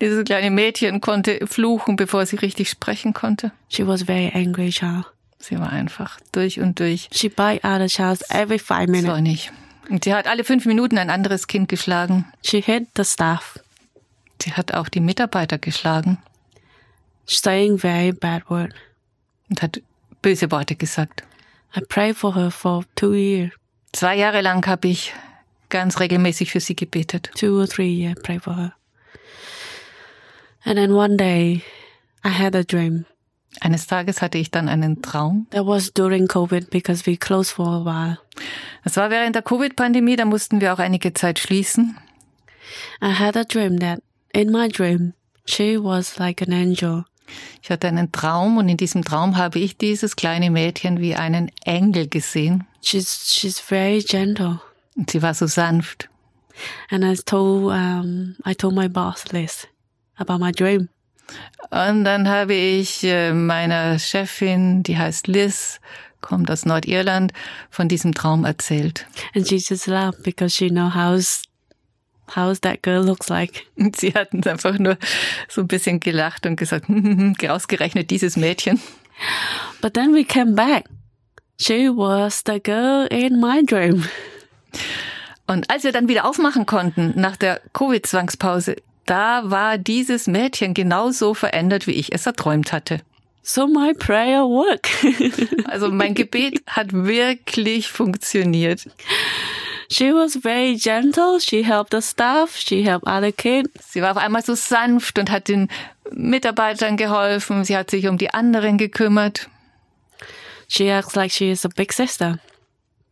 Dieses 0.00 0.24
kleine 0.24 0.50
Mädchen 0.50 1.00
konnte 1.00 1.46
fluchen, 1.46 1.96
bevor 1.96 2.26
sie 2.26 2.36
richtig 2.36 2.68
sprechen 2.70 3.12
konnte. 3.14 3.52
she 3.68 3.86
was 3.86 4.02
very 4.02 4.30
angry 4.34 4.70
child. 4.70 5.04
Sie 5.38 5.58
war 5.58 5.70
einfach 5.70 6.18
durch 6.32 6.58
und 6.60 6.80
durch 6.80 7.08
She 7.12 7.28
bite 7.28 7.60
other 7.62 7.86
child 7.86 8.22
every 8.30 8.58
five 8.58 8.86
minutes. 8.88 9.06
zornig. 9.10 9.52
Und 9.90 10.04
sie 10.04 10.14
hat 10.14 10.26
alle 10.26 10.44
fünf 10.44 10.64
Minuten 10.66 10.96
ein 10.98 11.10
anderes 11.10 11.46
Kind 11.46 11.68
geschlagen. 11.68 12.24
She 12.42 12.60
hit 12.62 12.88
the 12.96 13.04
staff, 13.04 13.58
Sie 14.42 14.52
hat 14.52 14.74
auch 14.74 14.88
die 14.88 15.00
Mitarbeiter 15.00 15.58
geschlagen 15.58 16.18
saying 17.26 17.78
very 17.78 18.12
bad 18.12 18.42
word. 18.50 18.74
und 19.48 19.62
hat 19.62 19.80
böse 20.22 20.50
Worte 20.50 20.74
gesagt. 20.76 21.22
I 21.76 21.80
prayed 21.80 22.16
for 22.16 22.34
her 22.34 22.50
for 22.50 22.84
two 22.96 23.14
years, 23.14 23.52
Zwei 23.92 24.16
Jahre 24.16 24.40
lang 24.40 24.66
habe 24.66 24.88
ich 24.88 25.12
ganz 25.68 26.00
regelmäßig 26.00 26.50
für 26.50 26.60
sie 26.60 26.74
gebetet. 26.76 27.30
two 27.36 27.58
or 27.60 27.66
three 27.68 27.88
years, 27.92 28.16
pray 28.22 28.38
for 28.40 28.56
her. 28.56 28.74
And 30.64 30.76
then 30.76 30.94
one 30.94 31.16
day, 31.16 31.62
I 32.24 32.28
had 32.28 32.54
a 32.54 32.64
dream. 32.64 33.06
Eines 33.60 33.86
Tages 33.86 34.20
hatte 34.20 34.38
ich 34.38 34.50
dann 34.50 34.68
einen 34.68 35.02
Traum. 35.02 35.46
That 35.50 35.66
was 35.66 35.92
during 35.92 36.26
COVID 36.26 36.70
because 36.70 37.06
we 37.06 37.16
closed 37.16 37.52
for 37.52 37.66
a 37.66 37.84
while. 37.84 38.18
Das 38.82 38.96
war 38.96 39.10
während 39.10 39.36
der 39.36 39.42
Covid-Pandemie, 39.42 40.16
da 40.16 40.24
mussten 40.24 40.60
wir 40.60 40.72
auch 40.74 40.78
einige 40.78 41.14
Zeit 41.14 41.38
schließen. 41.38 41.96
I 43.02 43.12
had 43.12 43.36
a 43.36 43.44
dream 43.44 43.78
that 43.78 44.00
in 44.32 44.50
my 44.50 44.68
dream, 44.68 45.14
she 45.46 45.78
was 45.78 46.18
like 46.18 46.42
an 46.42 46.52
angel. 46.52 47.04
Ich 47.62 47.70
hatte 47.70 47.88
einen 47.88 48.12
Traum 48.12 48.58
und 48.58 48.68
in 48.68 48.76
diesem 48.76 49.04
Traum 49.04 49.36
habe 49.36 49.58
ich 49.58 49.78
dieses 49.78 50.16
kleine 50.16 50.50
Mädchen 50.50 51.00
wie 51.00 51.14
einen 51.14 51.50
Engel 51.64 52.08
gesehen. 52.08 52.64
She's 52.82 53.32
she's 53.32 53.60
very 53.60 54.02
gentle. 54.02 54.60
Und 54.96 55.10
sie 55.10 55.22
war 55.22 55.34
so 55.34 55.46
sanft. 55.46 56.08
And 56.90 57.04
I 57.04 57.14
told 57.24 57.72
um 57.72 58.36
I 58.46 58.54
told 58.54 58.74
my 58.74 58.88
boss 58.88 59.32
Liz 59.32 59.66
about 60.16 60.38
my 60.38 60.52
dream. 60.52 60.88
Und 61.70 62.04
dann 62.04 62.28
habe 62.28 62.54
ich 62.54 63.02
äh, 63.04 63.32
meiner 63.32 63.98
Chefin, 63.98 64.82
die 64.82 64.98
heißt 64.98 65.26
Liz, 65.26 65.80
kommt 66.20 66.50
aus 66.50 66.66
Nordirland, 66.66 67.32
von 67.70 67.88
diesem 67.88 68.14
Traum 68.14 68.44
erzählt. 68.44 69.06
And 69.34 69.46
she 69.48 69.56
just 69.56 69.86
laughed 69.86 70.22
because 70.22 70.54
she 70.54 70.68
know 70.68 70.94
how's 70.94 71.42
how's 72.34 72.60
that 72.60 72.82
girl 72.82 73.04
looks 73.04 73.28
like. 73.28 73.66
Und 73.76 73.96
sie 74.00 74.12
hatten 74.14 74.42
einfach 74.44 74.78
nur 74.78 74.98
so 75.48 75.62
ein 75.62 75.68
bisschen 75.68 76.00
gelacht 76.00 76.46
und 76.46 76.56
gesagt, 76.56 76.86
ausgerechnet 77.48 78.10
dieses 78.10 78.36
Mädchen. 78.36 78.80
But 79.80 79.94
then 79.94 80.14
we 80.14 80.24
came 80.24 80.54
back. 80.54 80.86
She 81.58 81.88
was 81.88 82.42
the 82.44 82.60
girl 82.60 83.06
in 83.10 83.40
my 83.40 83.62
dream. 83.64 84.04
Und 85.46 85.70
als 85.70 85.84
wir 85.84 85.92
dann 85.92 86.08
wieder 86.08 86.24
aufmachen 86.24 86.66
konnten, 86.66 87.12
nach 87.16 87.36
der 87.36 87.60
Covid-Zwangspause, 87.72 88.76
da 89.06 89.50
war 89.50 89.76
dieses 89.76 90.26
Mädchen 90.26 90.72
genauso 90.72 91.34
verändert, 91.34 91.86
wie 91.86 91.92
ich 91.92 92.12
es 92.12 92.26
erträumt 92.26 92.72
hatte. 92.72 93.00
So 93.42 93.66
my 93.66 93.92
prayer 93.92 94.44
worked. 94.48 94.88
Also 95.68 95.90
mein 95.90 96.14
Gebet 96.14 96.62
hat 96.66 96.92
wirklich 96.92 97.88
funktioniert. 97.88 98.86
she 99.90 100.12
was 100.12 100.36
very 100.36 100.76
gentle. 100.76 101.38
She 101.40 101.62
helped 101.62 101.92
the 101.92 102.00
staff. 102.00 102.56
She 102.56 102.82
helped 102.82 103.06
other 103.06 103.32
kids. 103.32 103.70
Sie 103.92 104.00
war 104.00 104.12
auf 104.12 104.16
einmal 104.16 104.42
so 104.42 104.54
sanft 104.54 105.18
und 105.18 105.30
hat 105.30 105.48
den 105.48 105.68
Mitarbeitern 106.10 106.96
geholfen. 106.96 107.64
Sie 107.64 107.76
hat 107.76 107.90
sich 107.90 108.08
um 108.08 108.16
die 108.16 108.32
anderen 108.32 108.78
gekümmert. 108.78 109.48
She 110.68 110.88
acts 110.88 111.14
like 111.14 111.30
she 111.30 111.50
is 111.50 111.66
a 111.66 111.68
big 111.68 111.92
sister. 111.92 112.38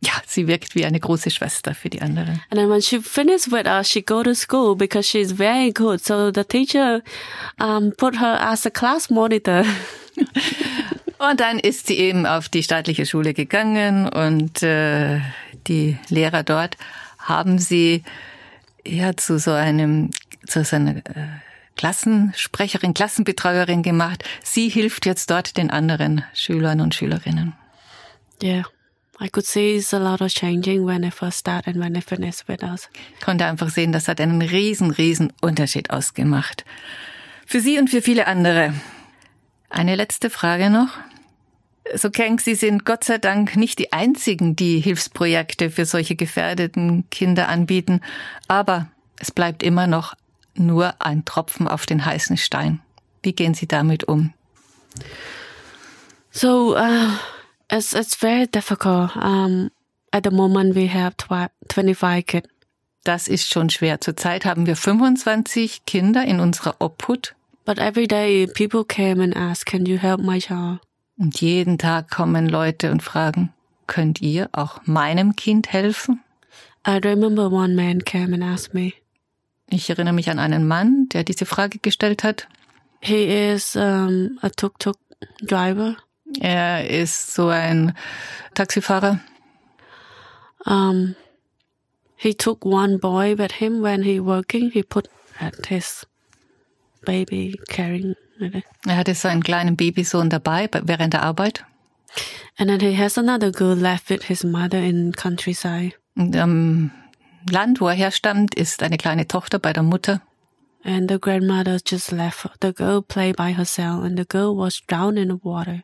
Ja, 0.05 0.11
sie 0.27 0.47
wirkt 0.47 0.75
wie 0.75 0.85
eine 0.85 0.99
große 0.99 1.29
Schwester 1.29 1.73
für 1.73 1.89
die 1.89 2.01
anderen. 2.01 2.41
And 2.49 2.59
then 2.59 2.69
when 2.69 2.81
she 2.81 2.99
finished 2.99 3.51
with 3.51 3.65
us, 3.67 3.87
she 3.87 4.01
go 4.01 4.21
to 4.21 4.33
school 4.33 4.75
because 4.75 5.07
she's 5.07 5.31
very 5.31 5.71
good. 5.71 6.03
So 6.03 6.31
the 6.31 6.43
teacher 6.43 7.01
um, 7.59 7.93
put 7.95 8.19
her 8.19 8.37
as 8.41 8.65
a 8.65 8.69
class 8.69 9.09
monitor. 9.09 9.63
Und 11.19 11.39
dann 11.39 11.57
ist 11.57 11.87
sie 11.87 11.97
eben 11.97 12.25
auf 12.25 12.49
die 12.49 12.63
staatliche 12.63 13.05
Schule 13.05 13.33
gegangen 13.33 14.09
und 14.09 14.61
äh, 14.61 15.21
die 15.67 15.97
Lehrer 16.09 16.43
dort 16.43 16.75
haben 17.17 17.59
sie 17.59 18.03
ja 18.85 19.15
zu 19.15 19.39
so 19.39 19.51
einem 19.51 20.09
zu 20.45 20.65
so 20.65 20.75
einer 20.75 20.97
äh, 20.97 21.27
Klassensprecherin, 21.77 22.93
Klassenbetreuerin 22.93 23.83
gemacht. 23.83 24.25
Sie 24.43 24.67
hilft 24.67 25.05
jetzt 25.05 25.31
dort 25.31 25.55
den 25.55 25.69
anderen 25.71 26.25
Schülern 26.33 26.81
und 26.81 26.93
Schülerinnen. 26.93 27.53
yeah. 28.43 28.65
I 29.23 29.29
could 29.29 29.45
see 29.45 29.77
it's 29.77 29.93
a 29.93 29.99
lot 29.99 30.21
of 30.21 30.33
changing 30.33 30.85
when 30.85 31.05
I 31.05 31.09
first 31.09 31.37
start 31.37 31.65
and 31.65 31.79
when 31.79 31.95
I 31.95 32.01
finish 32.01 32.45
with 32.47 32.61
us. 32.61 32.89
Ich 33.15 33.25
konnte 33.25 33.45
einfach 33.45 33.69
sehen, 33.69 33.93
das 33.93 34.09
hat 34.09 34.19
einen 34.19 34.41
riesen, 34.41 34.91
riesen 34.91 35.31
Unterschied 35.39 35.91
ausgemacht. 35.91 36.65
Für 37.45 37.61
Sie 37.61 37.79
und 37.79 37.89
für 37.89 38.01
viele 38.01 38.27
andere. 38.27 38.73
Eine 39.69 39.95
letzte 39.95 40.29
Frage 40.29 40.69
noch. 40.69 40.89
So 41.95 42.09
Keng, 42.09 42.39
Sie 42.39 42.55
sind 42.55 42.85
Gott 42.85 43.05
sei 43.05 43.17
Dank 43.17 43.55
nicht 43.55 43.79
die 43.79 43.93
einzigen, 43.93 44.57
die 44.57 44.79
Hilfsprojekte 44.81 45.69
für 45.69 45.85
solche 45.85 46.15
gefährdeten 46.15 47.09
Kinder 47.09 47.47
anbieten, 47.47 48.01
aber 48.47 48.89
es 49.19 49.31
bleibt 49.31 49.63
immer 49.63 49.87
noch 49.87 50.15
nur 50.55 51.01
ein 51.01 51.23
Tropfen 51.23 51.67
auf 51.67 51.85
den 51.85 52.05
heißen 52.05 52.35
Stein. 52.37 52.81
Wie 53.21 53.33
gehen 53.33 53.53
Sie 53.53 53.67
damit 53.67 54.03
um? 54.05 54.33
So 56.31 56.77
uh, 56.77 57.09
it's 57.71 57.93
it's 57.93 58.15
very 58.15 58.47
difficult. 58.47 59.15
Um, 59.15 59.69
at 60.11 60.23
the 60.23 60.31
moment, 60.31 60.75
we 60.75 60.87
have 60.93 61.15
twi- 61.17 61.49
25 61.71 62.25
kids. 62.25 62.47
Das 63.03 63.27
ist 63.27 63.49
schon 63.49 63.69
schwer. 63.69 63.99
Zurzeit 63.99 64.45
haben 64.45 64.65
wir 64.65 64.75
25 64.77 65.85
Kinder 65.85 66.23
in 66.23 66.39
unserer 66.39 66.75
Obhut 66.79 67.35
But 67.65 67.77
every 67.79 68.07
day, 68.07 68.45
people 68.47 68.83
came 68.85 69.21
and 69.23 69.35
asked, 69.35 69.65
"Can 69.65 69.85
you 69.85 69.97
help 69.97 70.19
my 70.21 70.39
child?" 70.39 70.79
und 71.17 71.39
jeden 71.41 71.77
Tag 71.77 72.09
kommen 72.09 72.49
Leute 72.49 72.91
und 72.91 73.01
fragen, 73.03 73.53
könnt 73.87 74.21
ihr 74.21 74.49
auch 74.51 74.81
meinem 74.85 75.35
Kind 75.35 75.71
helfen? 75.71 76.21
I 76.87 76.97
remember 76.97 77.51
one 77.51 77.75
man 77.75 78.03
came 78.03 78.33
and 78.33 78.43
asked 78.43 78.73
me. 78.73 78.93
Ich 79.69 79.89
erinnere 79.89 80.13
mich 80.13 80.29
an 80.29 80.39
einen 80.39 80.67
Mann, 80.67 81.07
der 81.13 81.23
diese 81.23 81.45
Frage 81.45 81.79
gestellt 81.79 82.23
hat. 82.23 82.47
He 83.01 83.25
is 83.51 83.75
um, 83.75 84.37
a 84.41 84.49
tuk-tuk 84.49 84.97
driver. 85.41 85.95
Er 86.39 86.89
ist 86.89 87.33
so 87.33 87.47
ein 87.47 87.93
Taxifahrer. 88.55 89.19
Um, 90.65 91.15
he 92.15 92.33
took 92.33 92.65
one 92.65 92.97
boy 92.99 93.37
with 93.37 93.53
him 93.59 93.81
when 93.81 94.03
he 94.03 94.19
working. 94.19 94.71
He 94.71 94.83
put 94.83 95.09
at 95.39 95.65
his 95.67 96.05
baby 97.05 97.59
carrying. 97.67 98.15
Er 98.87 98.95
hatte 98.97 99.13
so 99.13 99.27
einen 99.27 99.43
kleinen 99.43 99.75
Babysohn 99.77 100.29
dabei 100.29 100.67
bei- 100.67 100.81
während 100.85 101.13
der 101.13 101.23
Arbeit. 101.23 101.65
and 102.57 102.69
then 102.69 102.79
he 102.79 102.93
has 102.95 103.17
another 103.17 103.51
girl 103.51 103.75
left 103.75 104.09
with 104.09 104.23
his 104.25 104.43
mother 104.43 104.77
in 104.79 105.11
countryside. 105.13 105.93
Und 106.15 106.35
am 106.35 106.91
Land, 107.49 107.81
wo 107.81 107.87
er 107.87 107.95
herstammt, 107.95 108.53
ist 108.55 108.83
eine 108.83 108.97
kleine 108.97 109.27
Tochter 109.27 109.59
bei 109.59 109.73
der 109.73 109.83
Mutter. 109.83 110.21
And 110.83 111.09
the 111.09 111.19
grandmother 111.19 111.79
just 111.85 112.11
left 112.11 112.47
the 112.61 112.71
girl 112.73 113.01
play 113.01 113.33
by 113.33 113.53
herself, 113.55 114.03
and 114.03 114.17
the 114.17 114.25
girl 114.25 114.55
was 114.55 114.81
drowned 114.87 115.17
in 115.17 115.29
the 115.29 115.43
water. 115.43 115.83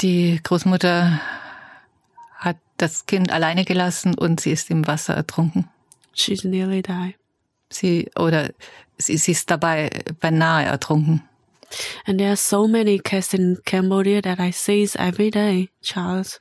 Die 0.00 0.40
Großmutter 0.42 1.20
hat 2.36 2.56
das 2.76 3.06
Kind 3.06 3.30
alleine 3.32 3.64
gelassen 3.64 4.14
und 4.14 4.40
sie 4.40 4.50
ist 4.50 4.70
im 4.70 4.86
Wasser 4.86 5.14
ertrunken. 5.14 5.68
She's 6.12 6.44
nearly 6.44 6.82
died. 6.82 7.14
Sie 7.70 8.10
oder 8.16 8.50
sie, 8.98 9.16
sie 9.16 9.32
ist 9.32 9.50
dabei 9.50 9.90
beinahe 10.20 10.66
ertrunken. 10.66 11.22
And 12.06 12.18
there 12.18 12.30
are 12.30 12.36
so 12.36 12.68
many 12.68 12.98
cases 12.98 13.34
in 13.34 13.58
Cambodia 13.64 14.20
that 14.22 14.38
I 14.38 14.52
see 14.52 14.88
every 14.94 15.30
day, 15.30 15.70
Charles. 15.82 16.40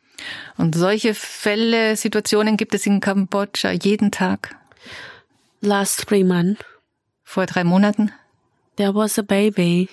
Und 0.57 0.75
solche 0.75 1.13
Fälle, 1.13 1.95
Situationen 1.95 2.57
gibt 2.57 2.75
es 2.75 2.85
in 2.85 2.99
Kambodscha 2.99 3.71
jeden 3.71 4.11
Tag. 4.11 4.55
Last 5.61 6.07
three 6.07 6.23
months, 6.23 6.63
Vor 7.23 7.47
drei 7.47 7.63
Monaten 7.63 8.11
there 8.77 8.91
was 8.91 9.17
a 9.17 9.23
baby. 9.23 9.89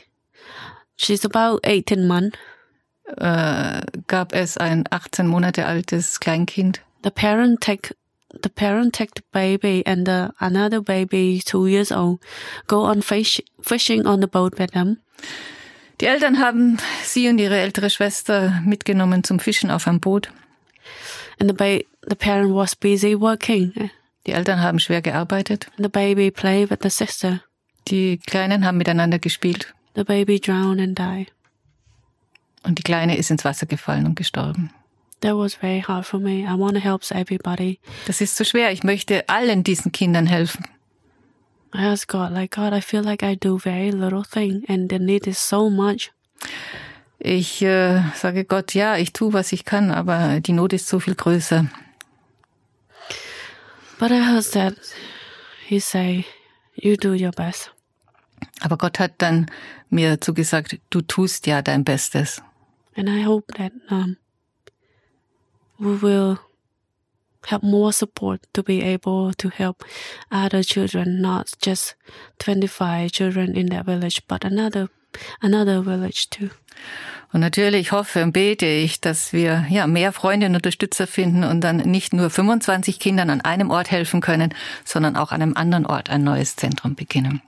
She's 0.97 1.25
about 1.25 1.61
18 1.65 2.07
months. 2.07 2.39
Äh, 3.17 3.81
gab 4.07 4.35
es 4.35 4.57
ein 4.57 4.85
18 4.91 5.27
Monate 5.27 5.67
altes 5.67 6.21
Kleinkind. 6.21 6.81
The 7.05 7.11
parent 7.11 7.61
take 7.61 7.95
the 8.43 8.49
parent 8.49 8.95
take 8.95 9.13
the 9.15 9.23
baby 9.33 9.83
and 9.85 10.07
the 10.07 10.29
another 10.39 10.81
baby 10.81 11.43
two 11.45 11.67
years 11.67 11.93
old 11.93 12.21
go 12.67 12.85
on 12.85 13.03
fish, 13.03 13.43
fishing 13.61 14.07
on 14.07 14.21
the 14.21 14.27
boat 14.27 14.59
with 14.59 14.71
them. 14.73 14.99
Die 16.01 16.07
Eltern 16.07 16.39
haben 16.41 16.79
sie 17.05 17.29
und 17.29 17.39
ihre 17.39 17.59
ältere 17.59 17.91
Schwester 17.91 18.61
mitgenommen 18.65 19.23
zum 19.23 19.39
Fischen 19.39 19.71
auf 19.71 19.87
einem 19.87 20.01
Boot. 20.01 20.31
And 21.39 21.51
the 21.51 21.55
ba- 21.57 21.85
the 22.09 22.17
parent 22.17 22.55
was 22.55 22.75
busy 22.75 23.19
working. 23.21 23.91
Die 24.27 24.33
Eltern 24.33 24.61
haben 24.61 24.79
schwer 24.81 25.03
gearbeitet. 25.03 25.67
And 25.77 25.85
the 25.85 25.91
baby 25.91 26.31
played 26.31 26.71
with 26.71 26.79
the 26.83 26.91
sister. 26.91 27.41
Die 27.89 28.19
Kleinen 28.27 28.65
haben 28.65 28.79
miteinander 28.79 29.19
gespielt. 29.19 29.75
The 29.95 30.05
baby 30.05 30.41
drowned 30.41 30.81
and 30.81 30.99
died. 30.99 31.33
Und 32.65 32.79
die 32.79 32.83
Kleine 32.83 33.17
ist 33.17 33.31
ins 33.31 33.45
Wasser 33.45 33.67
gefallen 33.67 34.07
und 34.07 34.15
gestorben. 34.15 34.71
That 35.21 35.37
was 35.37 35.55
very 35.55 35.81
hard 35.81 36.05
for 36.05 36.19
me. 36.19 36.41
I 36.41 36.59
want 36.59 36.75
to 36.75 36.81
help 36.81 37.03
everybody. 37.11 37.79
Das 38.07 38.21
ist 38.21 38.37
so 38.37 38.45
schwer. 38.45 38.73
Ich 38.73 38.83
möchte 38.83 39.29
allen 39.29 39.63
diesen 39.63 39.93
Kindern 39.93 40.27
helfen. 40.27 40.65
I 41.75 41.87
asked 41.87 42.09
God, 42.09 42.33
like 42.33 42.55
God, 42.55 42.75
I 42.75 42.81
feel 42.81 43.03
like 43.03 43.23
I 43.23 43.35
do 43.35 43.57
very 43.57 43.91
little 43.91 44.25
thing, 44.25 44.65
and 44.69 44.91
the 44.91 44.99
need 44.99 45.27
is 45.27 45.39
so 45.39 45.71
much. 45.71 46.13
Ich 47.19 47.63
äh, 47.63 48.03
sage 48.15 48.45
Gott, 48.45 48.75
ja, 48.75 48.97
ich 48.97 49.13
tue, 49.13 49.33
was 49.33 49.53
ich 49.53 49.65
kann, 49.65 49.91
aber 49.91 50.41
die 50.41 50.53
Not 50.53 50.73
ist 50.73 50.89
so 50.89 50.99
viel 51.01 51.15
größer. 51.15 51.67
But 53.99 54.11
I 54.11 54.21
heard 54.27 54.51
that 54.53 54.75
He 55.67 55.79
say, 55.79 56.25
"You 56.75 56.97
do 56.97 57.13
your 57.13 57.31
best." 57.31 57.73
Aber 58.61 58.77
Gott 58.77 58.99
hat 58.99 59.13
dann 59.19 59.51
mir 59.89 60.21
zugesagt, 60.21 60.79
du 60.91 61.01
tust 61.01 61.47
ja 61.47 61.63
dein 61.63 61.85
Bestes. 61.85 62.43
And 62.97 63.09
I 63.09 63.23
hope 63.23 63.53
that 63.57 63.73
um, 63.91 64.17
we 65.79 65.97
will 65.97 66.39
have 67.47 67.63
more 67.63 67.93
support 67.93 68.41
to 68.53 68.63
be 68.63 68.83
able 68.83 69.33
to 69.35 69.49
help 69.49 69.85
other 70.31 70.63
children, 70.63 71.21
not 71.21 71.53
just 71.61 71.97
25 72.41 73.11
children 73.13 73.57
in 73.57 73.67
that 73.67 73.87
village, 73.87 74.23
but 74.29 74.45
another 74.45 74.89
another 75.41 75.83
village 75.83 76.29
too. 76.31 76.51
Und 77.33 77.41
natürlich 77.41 77.93
hoffe 77.93 78.23
und 78.23 78.33
bete 78.33 78.67
ich, 78.67 79.01
dass 79.01 79.33
wir 79.33 79.67
ja 79.71 79.87
mehr 79.87 80.13
Freunde 80.13 80.47
und 80.47 80.55
Unterstützer 80.55 81.07
finden 81.07 81.45
und 81.45 81.63
dann 81.63 81.79
nicht 81.79 82.13
nur 82.13 82.29
25 82.29 82.99
Kindern 82.99 83.31
an 83.31 83.41
einem 83.41 83.71
Ort 83.71 83.91
helfen 83.91 84.21
können, 84.21 84.55
sondern 84.85 85.17
auch 85.17 85.33
an 85.33 85.41
einem 85.41 85.57
anderen 85.57 85.87
Ort 85.87 86.11
ein 86.11 86.25
neues 86.25 86.57
Zentrum 86.57 86.95
beginnen. 86.95 87.41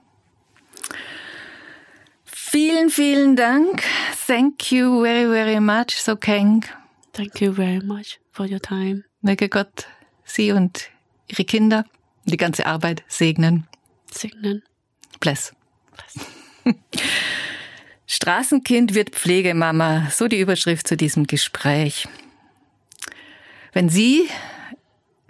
Vielen, 2.47 2.89
vielen 2.89 3.35
Dank. 3.35 3.81
Thank 4.27 4.71
you 4.71 5.01
very, 5.01 5.25
very 5.25 5.59
much, 5.59 5.99
So 5.99 6.15
Keng. 6.15 6.63
Thank 7.11 7.41
you 7.41 7.51
very 7.51 7.81
much 7.83 8.19
for 8.31 8.45
your 8.45 8.61
time. 8.61 9.03
Möge 9.21 9.49
Gott 9.49 9.87
Sie 10.23 10.51
und 10.51 10.89
Ihre 11.27 11.43
Kinder 11.43 11.85
und 12.23 12.31
die 12.31 12.37
ganze 12.37 12.65
Arbeit 12.67 13.03
segnen. 13.07 13.67
Signan. 14.11 14.61
Bless. 15.19 15.53
Straßenkind 18.07 18.93
wird 18.93 19.09
Pflegemama, 19.09 20.09
so 20.11 20.27
die 20.27 20.39
Überschrift 20.39 20.87
zu 20.87 20.95
diesem 20.95 21.25
Gespräch. 21.25 22.07
Wenn 23.73 23.89
Sie, 23.89 24.29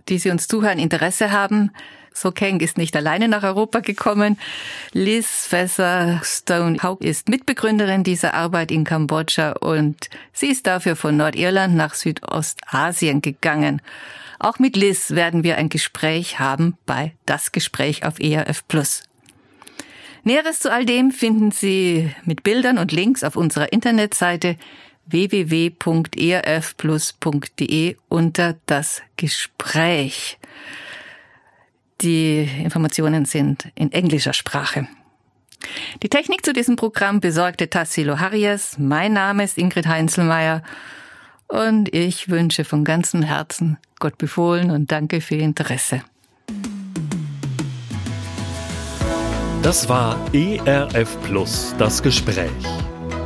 die 0.10 0.20
Sie 0.20 0.30
uns 0.30 0.48
zuhören, 0.48 0.80
Interesse 0.80 1.32
haben, 1.32 1.72
so 2.18 2.32
Keng 2.32 2.62
ist 2.62 2.78
nicht 2.78 2.96
alleine 2.96 3.28
nach 3.28 3.44
Europa 3.44 3.82
gekommen. 3.82 4.40
Liz 4.94 5.46
Fesser 5.48 6.22
Stone 6.24 6.82
Haug 6.82 7.02
ist 7.02 7.28
Mitbegründerin 7.28 8.06
dieser 8.06 8.34
Arbeit 8.34 8.72
in 8.72 8.86
Kambodscha 8.86 9.52
und 9.60 10.10
sie 10.32 10.48
ist 10.48 10.66
dafür 10.66 10.96
von 10.96 11.18
Nordirland 11.18 11.76
nach 11.76 11.94
Südostasien 11.94 13.22
gegangen. 13.22 13.82
Auch 14.40 14.60
mit 14.60 14.78
Liz 14.78 15.12
werden 15.12 15.44
wir 15.44 15.58
ein 15.58 15.70
Gespräch 15.70 16.40
haben 16.40 16.78
bei 16.86 17.14
Das 17.26 17.52
Gespräch 17.52 18.06
auf 18.06 18.20
ERF 18.20 18.66
Plus. 18.68 19.04
Näheres 20.24 20.60
zu 20.60 20.72
all 20.72 20.86
dem 20.86 21.12
finden 21.12 21.52
Sie 21.52 22.12
mit 22.24 22.44
Bildern 22.44 22.78
und 22.78 22.92
Links 22.92 23.24
auf 23.24 23.36
unserer 23.36 23.72
Internetseite 23.72 24.56
www.erfplus.de 25.08 27.96
unter 28.10 28.56
das 28.66 29.02
Gespräch. 29.18 30.40
Die 32.02 32.50
Informationen 32.64 33.26
sind 33.26 33.68
in 33.76 33.92
englischer 33.92 34.34
Sprache. 34.34 34.88
Die 36.04 36.10
Technik 36.10 36.46
zu 36.46 36.54
diesem 36.54 36.76
Programm 36.76 37.22
besorgte 37.22 37.70
Tassilo 37.70 38.20
Harries. 38.20 38.76
Mein 38.78 39.14
Name 39.14 39.44
ist 39.44 39.58
Ingrid 39.58 39.88
Heinzelmeier 39.88 40.62
und 41.48 41.92
ich 41.94 42.30
wünsche 42.30 42.66
von 42.66 42.84
ganzem 42.84 43.24
Herzen 43.24 43.78
Gott 44.00 44.18
befohlen 44.18 44.72
und 44.72 44.92
danke 44.92 45.22
für 45.22 45.36
Ihr 45.36 45.44
Interesse. 45.44 46.02
Das 49.62 49.90
war 49.90 50.20
ERF 50.34 51.18
Plus, 51.24 51.74
das 51.80 52.04
Gespräch. 52.04 52.52